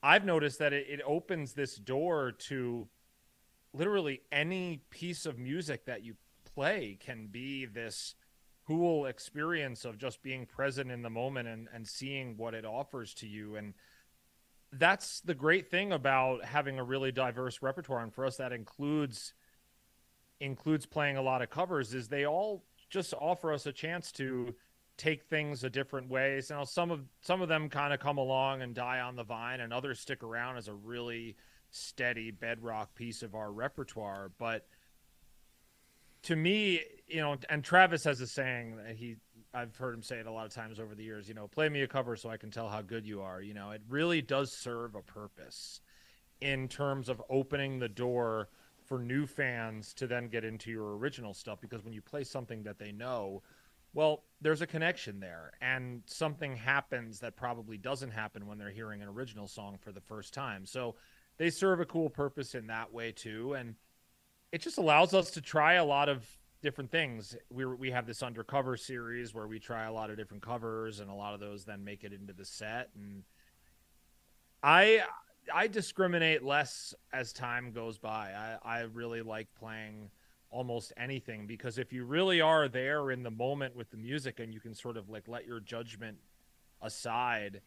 [0.00, 2.86] i've noticed that it, it opens this door to
[3.72, 6.14] literally any piece of music that you
[6.54, 8.14] play can be this
[8.64, 13.12] cool experience of just being present in the moment and, and seeing what it offers
[13.12, 13.56] to you.
[13.56, 13.74] And
[14.72, 18.02] that's the great thing about having a really diverse repertoire.
[18.02, 19.32] And for us that includes
[20.40, 24.54] includes playing a lot of covers is they all just offer us a chance to
[24.96, 28.62] take things a different ways now some of some of them kind of come along
[28.62, 31.36] and die on the vine and others stick around as a really
[31.70, 34.30] steady bedrock piece of our repertoire.
[34.38, 34.66] But
[36.22, 39.16] to me you know and travis has a saying that he
[39.52, 41.68] I've heard him say it a lot of times over the years, you know, play
[41.68, 43.42] me a cover so I can tell how good you are.
[43.42, 45.80] You know, it really does serve a purpose
[46.40, 48.48] in terms of opening the door
[48.84, 52.62] for new fans to then get into your original stuff because when you play something
[52.62, 53.42] that they know,
[53.92, 59.02] well, there's a connection there, and something happens that probably doesn't happen when they're hearing
[59.02, 60.64] an original song for the first time.
[60.64, 60.94] So
[61.38, 63.74] they serve a cool purpose in that way too, and
[64.52, 66.24] it just allows us to try a lot of
[66.62, 67.36] different things.
[67.50, 71.10] We we have this undercover series where we try a lot of different covers, and
[71.10, 72.90] a lot of those then make it into the set.
[72.94, 73.24] And
[74.62, 75.02] I
[75.52, 78.32] I discriminate less as time goes by.
[78.32, 80.10] I I really like playing
[80.50, 84.52] almost anything because if you really are there in the moment with the music and
[84.52, 86.18] you can sort of like let your judgment
[86.82, 87.60] aside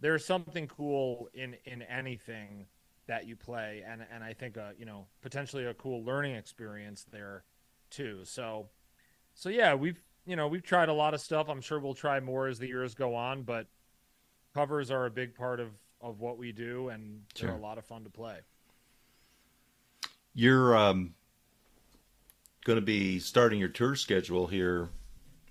[0.00, 2.66] there's something cool in in anything
[3.06, 7.06] that you play and and I think uh you know potentially a cool learning experience
[7.12, 7.44] there
[7.94, 8.66] too so
[9.34, 12.20] so yeah we've you know we've tried a lot of stuff I'm sure we'll try
[12.20, 13.66] more as the years go on but
[14.54, 15.68] covers are a big part of
[16.00, 17.48] of what we do and sure.
[17.48, 18.38] they're a lot of fun to play
[20.34, 21.14] you're um
[22.64, 24.88] going to be starting your tour schedule here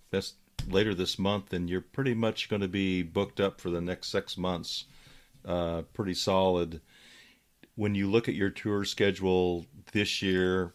[0.10, 0.34] this
[0.68, 4.10] later this month, and you're pretty much going to be booked up for the next
[4.10, 4.86] six months.
[5.46, 6.82] Uh, pretty solid.
[7.76, 10.74] When you look at your tour schedule this year,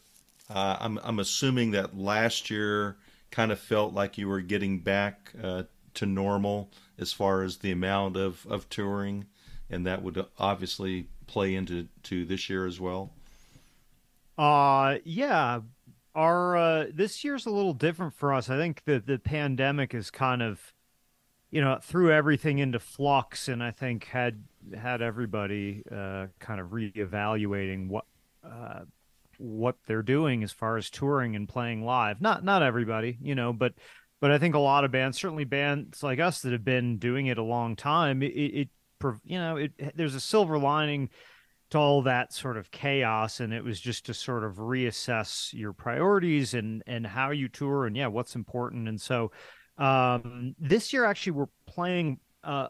[0.51, 2.97] uh, I'm I'm assuming that last year
[3.31, 7.71] kind of felt like you were getting back uh, to normal as far as the
[7.71, 9.27] amount of, of touring,
[9.69, 13.13] and that would obviously play into to this year as well.
[14.39, 15.61] Uh yeah,
[16.15, 18.49] our uh, this year's a little different for us.
[18.51, 20.73] I think the the pandemic is kind of,
[21.51, 24.45] you know, threw everything into flux, and I think had
[24.77, 28.05] had everybody uh, kind of reevaluating what
[28.45, 28.81] uh,
[29.39, 32.21] what they're doing as far as touring and playing live.
[32.21, 33.73] Not not everybody, you know, but
[34.21, 37.27] but I think a lot of bands, certainly bands like us that have been doing
[37.27, 38.69] it a long time, it, it
[39.25, 41.11] you know, it there's a silver lining
[41.71, 45.73] to all that sort of chaos and it was just to sort of reassess your
[45.73, 49.31] priorities and and how you tour and yeah what's important and so
[49.77, 52.69] um, this year actually we're playing uh,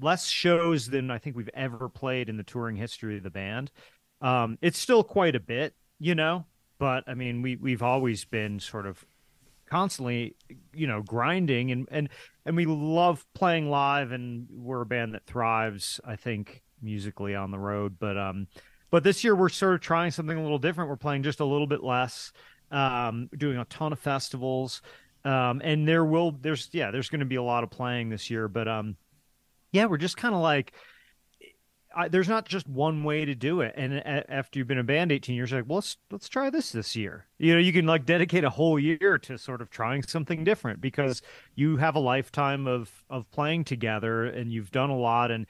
[0.00, 3.70] less shows than i think we've ever played in the touring history of the band
[4.20, 6.44] um, it's still quite a bit you know
[6.78, 9.04] but i mean we we've always been sort of
[9.68, 10.36] constantly
[10.72, 12.08] you know grinding and and
[12.44, 17.50] and we love playing live and we're a band that thrives i think musically on
[17.50, 17.96] the road.
[17.98, 18.46] But um,
[18.90, 20.90] but this year we're sort of trying something a little different.
[20.90, 22.32] We're playing just a little bit less,
[22.70, 24.82] um, doing a ton of festivals,
[25.24, 28.30] um, and there will there's yeah there's going to be a lot of playing this
[28.30, 28.48] year.
[28.48, 28.96] But um,
[29.72, 30.72] yeah, we're just kind of like.
[31.96, 34.84] I, there's not just one way to do it, and a, after you've been a
[34.84, 37.26] band 18 years, like, well, let's let's try this this year.
[37.38, 40.82] You know, you can like dedicate a whole year to sort of trying something different
[40.82, 41.22] because
[41.54, 45.46] you have a lifetime of of playing together, and you've done a lot, and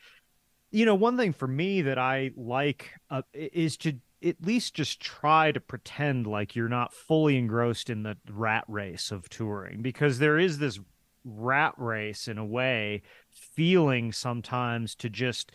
[0.70, 3.94] you know, one thing for me that I like uh, is to
[4.24, 9.10] at least just try to pretend like you're not fully engrossed in the rat race
[9.10, 10.78] of touring because there is this
[11.24, 15.50] rat race in a way feeling sometimes to just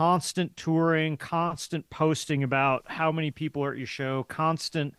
[0.00, 4.94] constant touring, constant posting about how many people are at your show, constant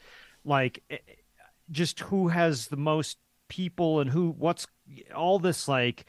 [0.45, 1.13] like eh, eh,
[1.71, 3.17] just who has the most
[3.49, 4.67] people and who what's
[5.15, 6.05] all this like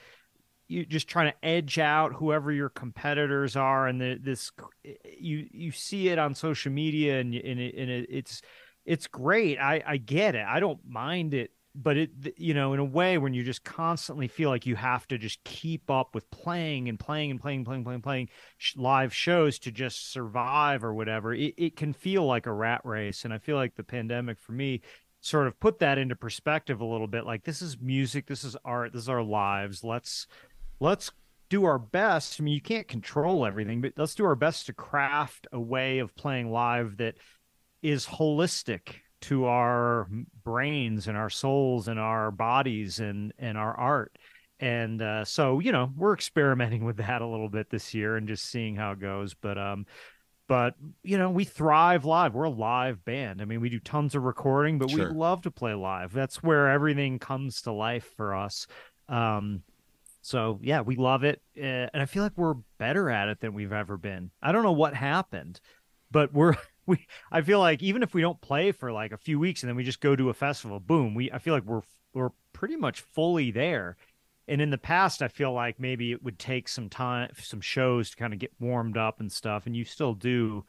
[0.69, 4.53] you just trying to edge out whoever your competitors are and the, this
[5.19, 8.43] you you see it on social media and, and, it, and it, it's
[8.85, 9.57] it's great.
[9.57, 10.45] I, I get it.
[10.47, 14.29] I don't mind it but it you know in a way when you just constantly
[14.29, 17.85] feel like you have to just keep up with playing and playing and playing playing
[17.85, 18.29] playing playing
[18.77, 23.25] live shows to just survive or whatever it, it can feel like a rat race.
[23.25, 24.83] And i feel like the pandemic for me
[25.21, 27.25] sort of put that into perspective a little bit.
[27.25, 29.83] Like this is music this is art this is our lives.
[29.83, 30.27] Let's
[30.81, 31.11] let's
[31.49, 32.41] do our best.
[32.41, 35.99] I mean, you can't control everything, but let's do our best to craft a way
[35.99, 37.15] of playing live that
[37.83, 40.09] is holistic to our
[40.45, 44.19] brains and our souls and our bodies and and our art.
[44.61, 48.29] And uh, so, you know, we're experimenting with that a little bit this year and
[48.29, 49.35] just seeing how it goes.
[49.35, 49.87] But um,
[50.49, 52.35] but you know, we thrive live.
[52.35, 53.41] We're a live band.
[53.41, 55.09] I mean, we do tons of recording, but sure.
[55.09, 56.13] we love to play live.
[56.13, 58.67] That's where everything comes to life for us.
[59.09, 59.63] Um,
[60.21, 63.55] so yeah, we love it, uh, and I feel like we're better at it than
[63.55, 64.31] we've ever been.
[64.41, 65.61] I don't know what happened,
[66.11, 66.55] but we're
[66.87, 67.07] we.
[67.31, 69.77] I feel like even if we don't play for like a few weeks and then
[69.77, 71.31] we just go to a festival, boom, we.
[71.31, 71.83] I feel like we're
[72.15, 73.97] we're pretty much fully there.
[74.49, 78.11] And in the past, I feel like maybe it would take some time, some shows
[78.11, 80.65] to kind of get warmed up and stuff, and you still do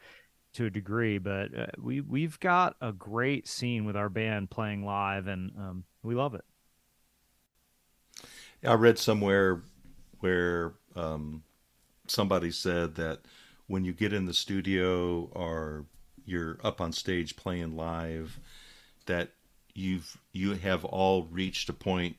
[0.54, 1.18] to a degree.
[1.18, 5.84] But uh, we we've got a great scene with our band playing live, and um,
[6.04, 6.46] we love it.
[8.66, 9.62] I read somewhere
[10.20, 11.44] where um,
[12.08, 13.22] somebody said that
[13.68, 15.86] when you get in the studio or
[16.26, 18.40] you're up on stage playing live,
[19.06, 19.32] that
[19.74, 22.16] you've you have all reached a point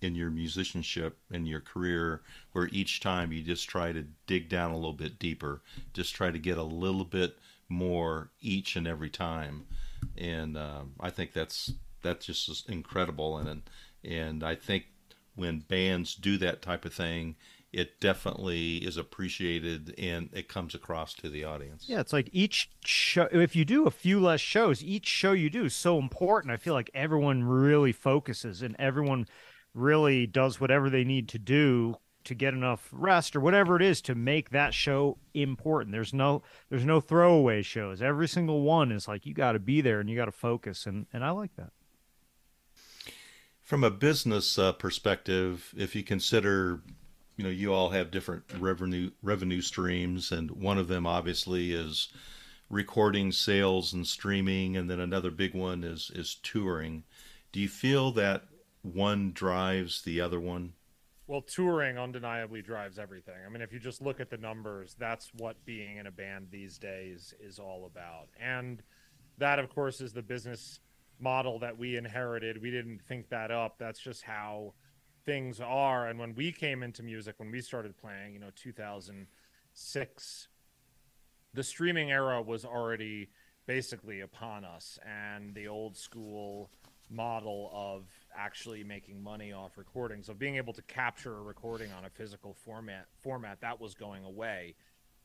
[0.00, 2.20] in your musicianship and your career
[2.52, 5.62] where each time you just try to dig down a little bit deeper,
[5.94, 9.64] just try to get a little bit more each and every time,
[10.16, 11.72] and um, I think that's
[12.02, 13.62] that's just incredible, and
[14.04, 14.84] and I think
[15.34, 17.36] when bands do that type of thing,
[17.74, 21.84] it definitely is appreciated and it comes across to the audience.
[21.88, 23.28] Yeah, it's like each show.
[23.32, 26.52] If you do a few less shows, each show you do is so important.
[26.52, 29.26] I feel like everyone really focuses and everyone
[29.74, 34.00] really does whatever they need to do to get enough rest or whatever it is
[34.02, 35.92] to make that show important.
[35.92, 38.00] There's no there's no throwaway shows.
[38.00, 40.86] Every single one is like you got to be there and you got to focus
[40.86, 41.70] and and I like that.
[43.60, 46.82] From a business uh, perspective, if you consider
[47.36, 52.08] you know you all have different revenue revenue streams and one of them obviously is
[52.70, 57.04] recording sales and streaming and then another big one is is touring
[57.54, 58.42] do you feel that
[58.82, 60.72] one drives the other one?
[61.28, 63.36] Well, touring undeniably drives everything.
[63.46, 66.48] I mean, if you just look at the numbers, that's what being in a band
[66.50, 68.28] these days is all about.
[68.40, 68.82] And
[69.38, 70.80] that, of course, is the business
[71.20, 72.60] model that we inherited.
[72.60, 73.76] We didn't think that up.
[73.78, 74.74] That's just how
[75.24, 76.06] things are.
[76.06, 80.48] And when we came into music, when we started playing, you know, 2006,
[81.52, 83.30] the streaming era was already
[83.66, 84.98] basically upon us.
[85.04, 86.70] And the old school
[87.10, 88.04] model of
[88.36, 92.54] actually making money off recordings of being able to capture a recording on a physical
[92.54, 94.74] format format that was going away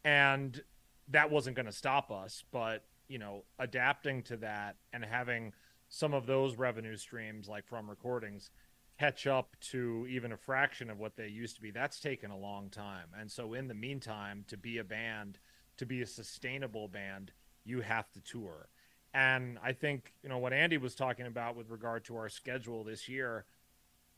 [0.04, 0.62] and
[1.08, 5.54] that wasn't going to stop us but you know adapting to that and having
[5.88, 8.52] some of those revenue streams like from recordings
[9.00, 11.72] catch up to even a fraction of what they used to be.
[11.72, 13.08] That's taken a long time.
[13.18, 15.39] And so in the meantime to be a band
[15.78, 17.32] to be a sustainable band
[17.64, 18.68] you have to tour.
[19.14, 22.84] And I think, you know, what Andy was talking about with regard to our schedule
[22.84, 23.45] this year,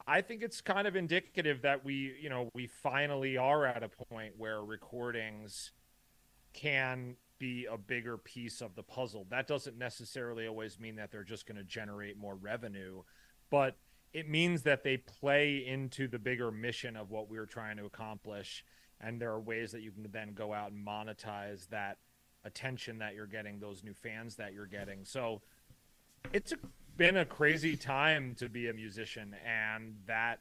[0.07, 3.89] I think it's kind of indicative that we, you know, we finally are at a
[3.89, 5.71] point where recordings
[6.53, 9.27] can be a bigger piece of the puzzle.
[9.29, 13.03] That doesn't necessarily always mean that they're just going to generate more revenue,
[13.49, 13.77] but
[14.13, 18.65] it means that they play into the bigger mission of what we're trying to accomplish.
[18.99, 21.97] And there are ways that you can then go out and monetize that
[22.43, 25.05] attention that you're getting, those new fans that you're getting.
[25.05, 25.41] So
[26.33, 26.53] it's
[26.97, 30.39] been a crazy time to be a musician, and that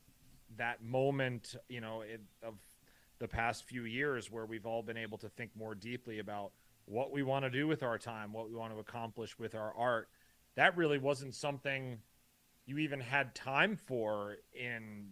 [0.56, 2.54] that moment, you know, it, of
[3.18, 6.50] the past few years where we've all been able to think more deeply about
[6.86, 9.72] what we want to do with our time, what we want to accomplish with our
[9.76, 10.08] art.
[10.56, 11.98] That really wasn't something
[12.70, 15.08] you even had time for in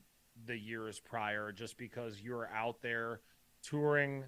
[0.47, 3.21] the years prior, just because you're out there
[3.65, 4.23] touring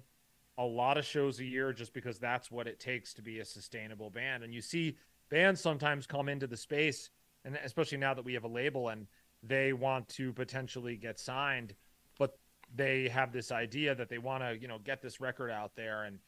[0.57, 3.45] a lot of shows a year just because that's what it takes to be a
[3.45, 4.43] sustainable band.
[4.43, 4.97] And you see
[5.29, 7.09] bands sometimes come into the space,
[7.45, 9.07] and especially now that we have a label and
[9.41, 11.73] they want to potentially get signed,
[12.19, 12.37] but
[12.75, 16.03] they have this idea that they want to, you know, get this record out there
[16.03, 16.19] and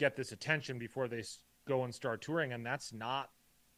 [0.00, 1.22] get this attention before they
[1.68, 2.52] go and start touring.
[2.52, 3.30] And that's not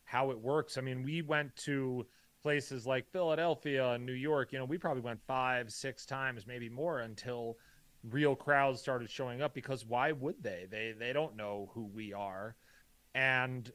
[0.05, 0.79] how it works.
[0.79, 2.07] I mean, we went to
[2.43, 6.69] places like Philadelphia and New York, you know, we probably went five, six times, maybe
[6.69, 7.57] more until–
[8.09, 10.67] real crowds started showing up because why would they?
[10.71, 12.57] They they don't know who we are.
[13.15, 13.71] And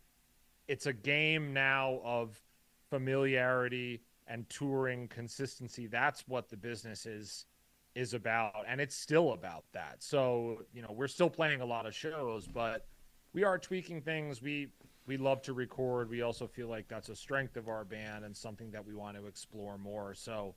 [0.67, 2.41] it's a game now of
[2.89, 5.87] familiarity and touring consistency.
[5.87, 7.45] That's what the business is
[7.93, 9.97] is about and it's still about that.
[9.99, 12.87] So, you know, we're still playing a lot of shows, but
[13.33, 14.41] we are tweaking things.
[14.41, 14.69] We
[15.07, 16.09] we love to record.
[16.09, 19.17] We also feel like that's a strength of our band and something that we want
[19.17, 20.13] to explore more.
[20.13, 20.55] So,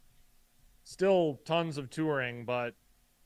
[0.85, 2.75] still tons of touring, but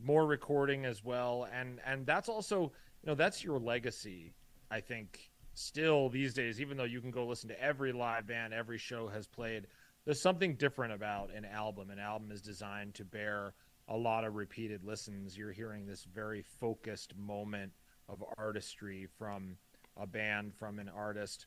[0.04, 2.62] more recording as well and and that's also
[3.02, 4.32] you know that's your legacy
[4.70, 8.52] i think still these days even though you can go listen to every live band
[8.52, 9.66] every show has played
[10.04, 13.54] there's something different about an album an album is designed to bear
[13.88, 17.70] a lot of repeated listens you're hearing this very focused moment
[18.08, 19.56] of artistry from
[19.96, 21.46] a band from an artist.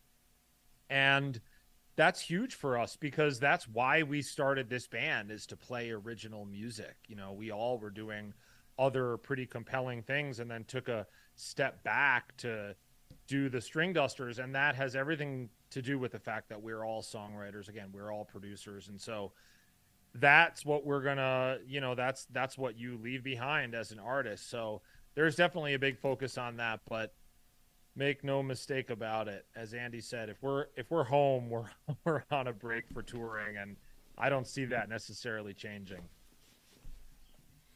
[0.89, 1.39] And
[1.95, 6.45] that's huge for us because that's why we started this band is to play original
[6.45, 6.95] music.
[7.07, 8.33] You know we all were doing
[8.77, 12.75] other pretty compelling things and then took a step back to
[13.27, 14.39] do the Stringdusters.
[14.39, 17.69] And that has everything to do with the fact that we're all songwriters.
[17.69, 18.89] Again we're all producers.
[18.89, 19.31] And so
[20.15, 24.49] that's what we're gonna you know that's that's what you leave behind as an artist.
[24.49, 24.81] So
[25.15, 26.81] there's definitely a big focus on that.
[26.89, 27.13] But
[27.95, 31.69] make no mistake about it as andy said if we're if we're home we're
[32.05, 33.75] we're on a break for touring and
[34.17, 36.01] i don't see that necessarily changing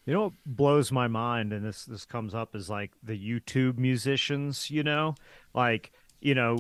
[0.09, 3.77] you know what blows my mind, and this this comes up is like the YouTube
[3.77, 4.71] musicians.
[4.71, 5.13] You know,
[5.53, 6.55] like you know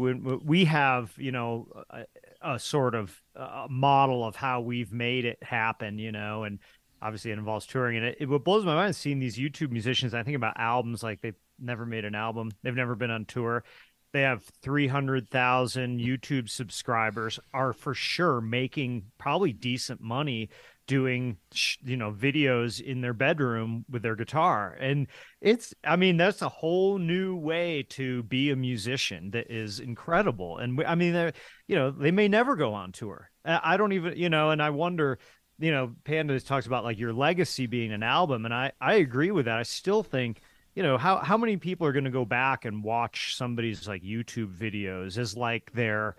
[0.45, 2.05] we have you know a,
[2.43, 5.97] a sort of a model of how we've made it happen.
[5.97, 6.59] You know, and
[7.01, 10.13] obviously it involves touring and it, it what blows my mind seeing these youtube musicians
[10.13, 12.51] i think about albums like they've never made an album.
[12.63, 13.63] They've never been on tour.
[14.11, 20.49] They have 300,000 YouTube subscribers are for sure making probably decent money
[20.89, 21.37] doing
[21.83, 24.75] you know videos in their bedroom with their guitar.
[24.79, 25.05] And
[25.39, 30.57] it's i mean that's a whole new way to be a musician that is incredible.
[30.57, 31.31] And i mean
[31.67, 33.29] you know they may never go on tour.
[33.45, 35.19] I don't even you know and i wonder
[35.59, 38.45] you know panda talks about like your legacy being an album.
[38.45, 39.59] And i i agree with that.
[39.59, 40.41] I still think
[40.79, 44.01] you know how how many people are going to go back and watch somebody's like
[44.01, 46.15] YouTube videos as like their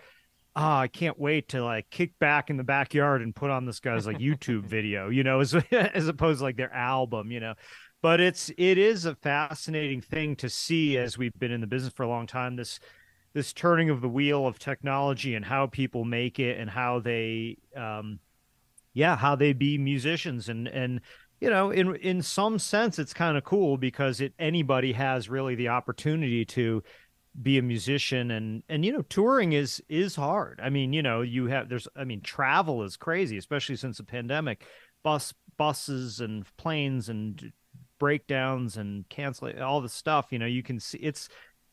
[0.54, 3.80] oh, I can't wait to like kick back in the backyard and put on this
[3.80, 7.54] guy's like YouTube video, you know, as as opposed to like their album, you know.
[8.02, 11.94] But it's it is a fascinating thing to see as we've been in the business
[11.94, 12.80] for a long time this
[13.32, 17.56] this turning of the wheel of technology and how people make it and how they
[17.74, 18.18] um
[18.92, 21.00] yeah, how they be musicians and and
[21.40, 25.54] you know, in in some sense, it's kind of cool because it anybody has really
[25.54, 26.82] the opportunity to
[27.40, 30.60] be a musician and and you know touring is is hard.
[30.62, 34.04] I mean you know you have there's i mean travel is crazy especially since the
[34.04, 34.64] pandemic.
[35.02, 37.52] Bus buses and planes and
[37.98, 41.28] breakdowns and canceling all the stuff you know you can see it's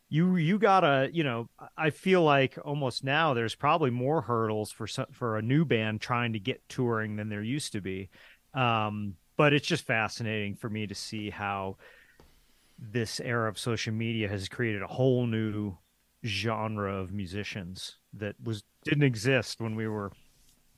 [0.09, 4.88] you you gotta you know i feel like almost now there's probably more hurdles for
[5.11, 8.09] for a new band trying to get touring than there used to be.
[8.53, 11.77] Um but it's just fascinating for me to see how
[12.77, 15.75] this era of social media has created a whole new
[16.25, 20.11] genre of musicians that was didn't exist when we were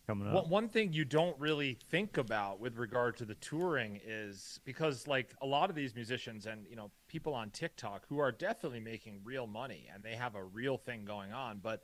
[0.06, 0.34] coming up.
[0.34, 5.08] Well, one thing you don't really think about with regard to the touring is because
[5.08, 8.82] like a lot of these musicians and you know people on TikTok who are definitely
[8.82, 11.82] making real money and they have a real thing going on, but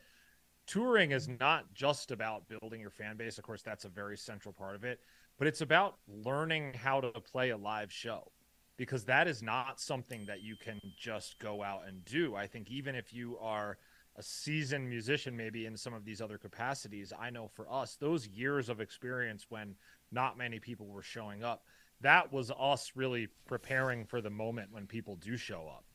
[0.68, 3.38] touring is not just about building your fan base.
[3.38, 5.00] Of course, that's a very central part of it
[5.38, 8.32] but it's about learning how to play a live show
[8.78, 12.36] because that is not something that you can just go out and do.
[12.36, 13.78] I think even if you are
[14.18, 18.28] a seasoned musician, maybe in some of these other capacities, I know for us, those
[18.28, 19.76] years of experience when
[20.12, 21.64] not many people were showing up,
[22.02, 25.86] that was us really preparing for the moment when people do show up.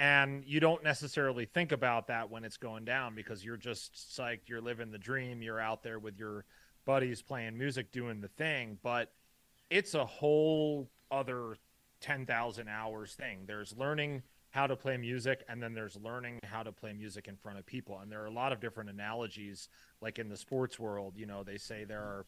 [0.00, 4.48] And you don't necessarily think about that when it's going down because you're just psyched,
[4.48, 6.44] you're living the dream, you're out there with your
[6.88, 9.12] buddies playing music, doing the thing, but
[9.68, 11.54] it's a whole other
[12.00, 13.40] 10,000 hours thing.
[13.46, 14.22] There's learning
[14.52, 17.66] how to play music and then there's learning how to play music in front of
[17.66, 17.98] people.
[17.98, 19.68] And there are a lot of different analogies
[20.00, 22.26] like in the sports world, you know, they say there are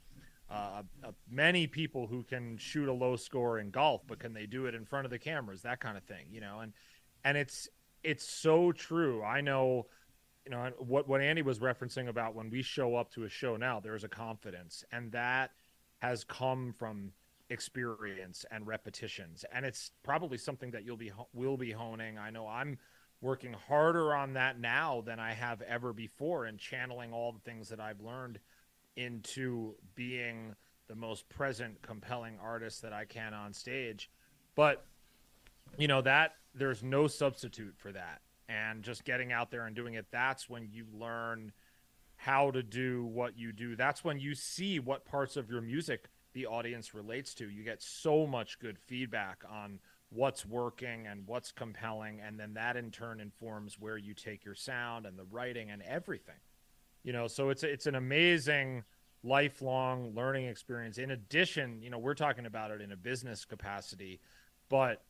[0.51, 4.45] uh, uh, many people who can shoot a low score in golf, but can they
[4.45, 5.63] do it in front of the cameras?
[5.63, 6.61] That kind of thing, you know.
[6.61, 6.75] And
[7.25, 7.67] and it's
[8.03, 9.23] it's so true.
[9.23, 9.87] I know
[10.45, 13.57] you know what what Andy was referencing about when we show up to a show
[13.57, 15.51] now there's a confidence and that
[16.01, 17.13] has come from
[17.51, 19.45] experience and repetitions.
[19.53, 22.17] And it's probably something that you'll be will be honing.
[22.17, 22.79] I know I'm
[23.21, 27.69] working harder on that now than I have ever before and channeling all the things
[27.69, 28.39] that I've learned
[28.97, 30.55] into being
[30.89, 34.11] the most present compelling artist that I can on stage.
[34.55, 34.87] But
[35.77, 38.21] you know that there's no substitute for that
[38.51, 41.53] and just getting out there and doing it that's when you learn
[42.21, 43.75] how to do what you do.
[43.75, 47.49] That's when you see what parts of your music the audience relates to.
[47.49, 49.79] You get so much good feedback on
[50.11, 54.55] what's working and what's compelling and then that in turn informs where you take your
[54.55, 56.35] sound and the writing and everything.
[57.05, 58.85] You know so it's it's an amazing
[59.23, 60.99] lifelong learning experience.
[60.99, 64.21] In addition you know we're talking about it in a business capacity
[64.69, 65.03] but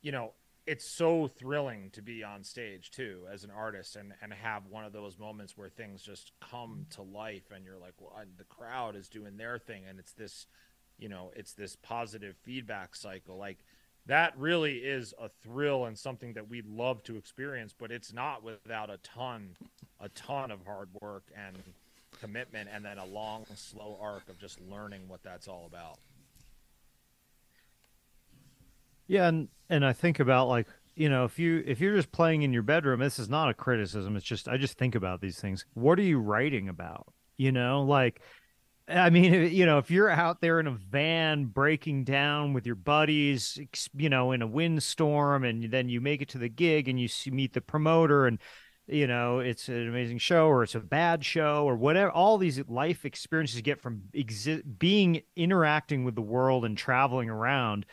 [0.00, 0.32] you know
[0.66, 4.84] it's so thrilling to be on stage too as an artist and and have one
[4.84, 8.96] of those moments where things just come to life and you're like well the crowd
[8.96, 9.82] is doing their thing.
[9.88, 10.46] And it's this
[10.98, 13.36] you know it's this positive feedback cycle.
[13.36, 13.58] Like
[14.06, 18.42] that really is a thrill and something that we'd love to experience but it's not
[18.42, 19.56] without a ton
[20.00, 21.56] a ton of hard work and
[22.20, 25.98] commitment and then a long slow arc of just learning what that's all about
[29.12, 32.44] Yeah, and and I think about like you know if you if you're just playing
[32.44, 34.16] in your bedroom, this is not a criticism.
[34.16, 35.66] It's just I just think about these things.
[35.74, 37.12] What are you writing about?
[37.36, 38.22] You know, like
[38.88, 42.74] I mean, you know, if you're out there in a van breaking down with your
[42.74, 43.58] buddies,
[43.94, 47.06] you know, in a windstorm, and then you make it to the gig and you
[47.32, 48.38] meet the promoter, and
[48.86, 52.10] you know, it's an amazing show or it's a bad show or whatever.
[52.10, 57.28] All these life experiences you get from exi- being interacting with the world and traveling
[57.28, 57.84] around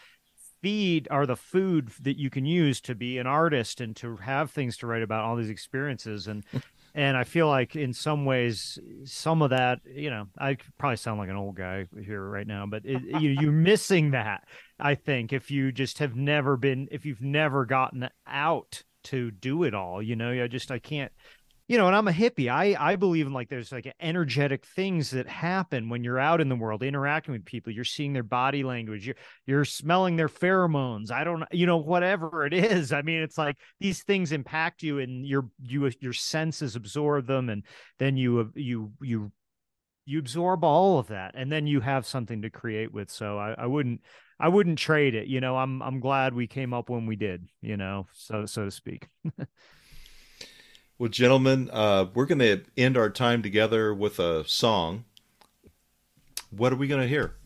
[0.62, 4.52] feed are the food that you can use to be an artist and to have
[4.52, 6.44] things to write about all these experiences and
[6.96, 11.20] and I feel like in some ways, some of that, you know, I probably sound
[11.20, 14.48] like an old guy here right now, but it, you, you're missing that.
[14.80, 19.64] I think if you just have never been, if you've never gotten out to do
[19.64, 21.12] it all, you know, I just I can't
[21.70, 22.50] you know, and I'm a hippie.
[22.50, 26.50] I I believe in like there's like energetic things that happen when you're out in
[26.50, 27.72] the world interacting with people.
[27.72, 29.06] You're seeing their body language.
[29.06, 29.16] You're
[29.46, 31.12] you're smelling their pheromones.
[31.12, 32.92] I don't, you know, whatever it is.
[32.92, 37.50] I mean, it's like these things impact you, and your you your senses absorb them,
[37.50, 37.64] and
[38.00, 39.32] then you you you
[40.06, 43.12] you absorb all of that, and then you have something to create with.
[43.12, 44.02] So I, I wouldn't
[44.40, 45.28] I wouldn't trade it.
[45.28, 47.48] You know, I'm I'm glad we came up when we did.
[47.62, 49.08] You know, so so to speak.
[51.00, 55.06] Well, gentlemen, uh, we're going to end our time together with a song.
[56.50, 57.38] What are we going to hear?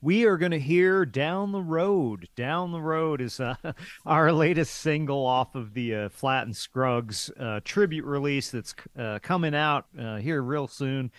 [0.00, 2.30] We are going to hear Down the Road.
[2.34, 3.56] Down the Road is uh,
[4.06, 9.18] our latest single off of the uh, Flatt and Scruggs uh, tribute release that's uh,
[9.22, 11.10] coming out uh, here real soon.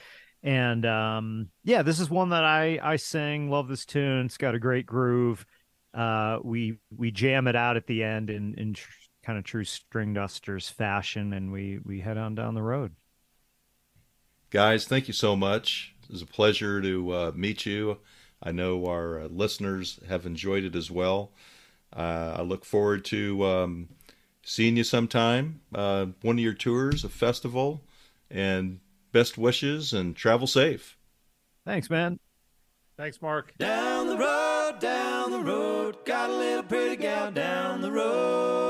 [0.41, 3.51] And um, yeah, this is one that I, I sang.
[3.51, 4.25] Love this tune.
[4.25, 5.45] It's got a great groove.
[5.93, 8.79] Uh, we we jam it out at the end and, and
[9.23, 12.91] kind of true Stringdusters fashion, and we we head on down the road.
[14.49, 15.95] Guys, thank you so much.
[16.03, 17.97] It was a pleasure to uh, meet you.
[18.41, 21.31] I know our uh, listeners have enjoyed it as well.
[21.95, 23.89] Uh, I look forward to um,
[24.43, 27.81] seeing you sometime, uh, one of your tours, a festival,
[28.29, 28.79] and
[29.11, 30.97] best wishes and travel safe.
[31.65, 32.19] Thanks, man.
[32.97, 33.57] Thanks, Mark.
[33.57, 38.62] Down the road, down the road, got a little pretty gal down the road.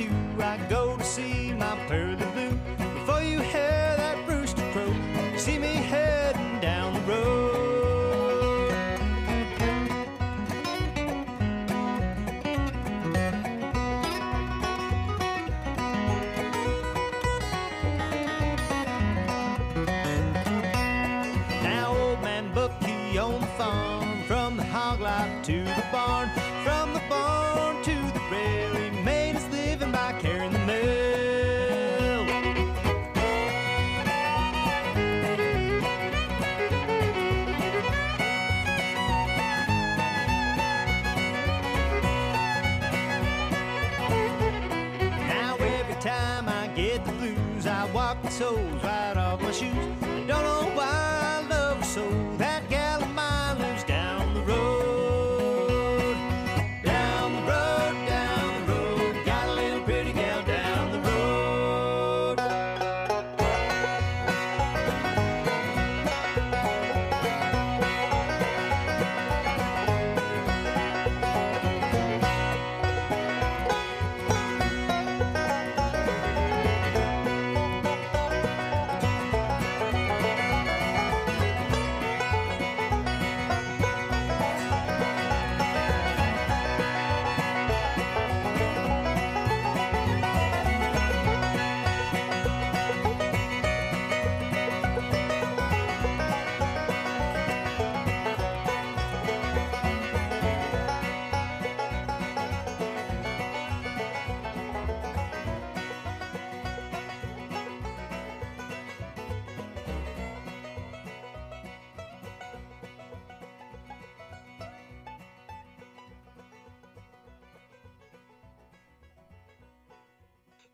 [0.00, 2.17] I go to see my pearly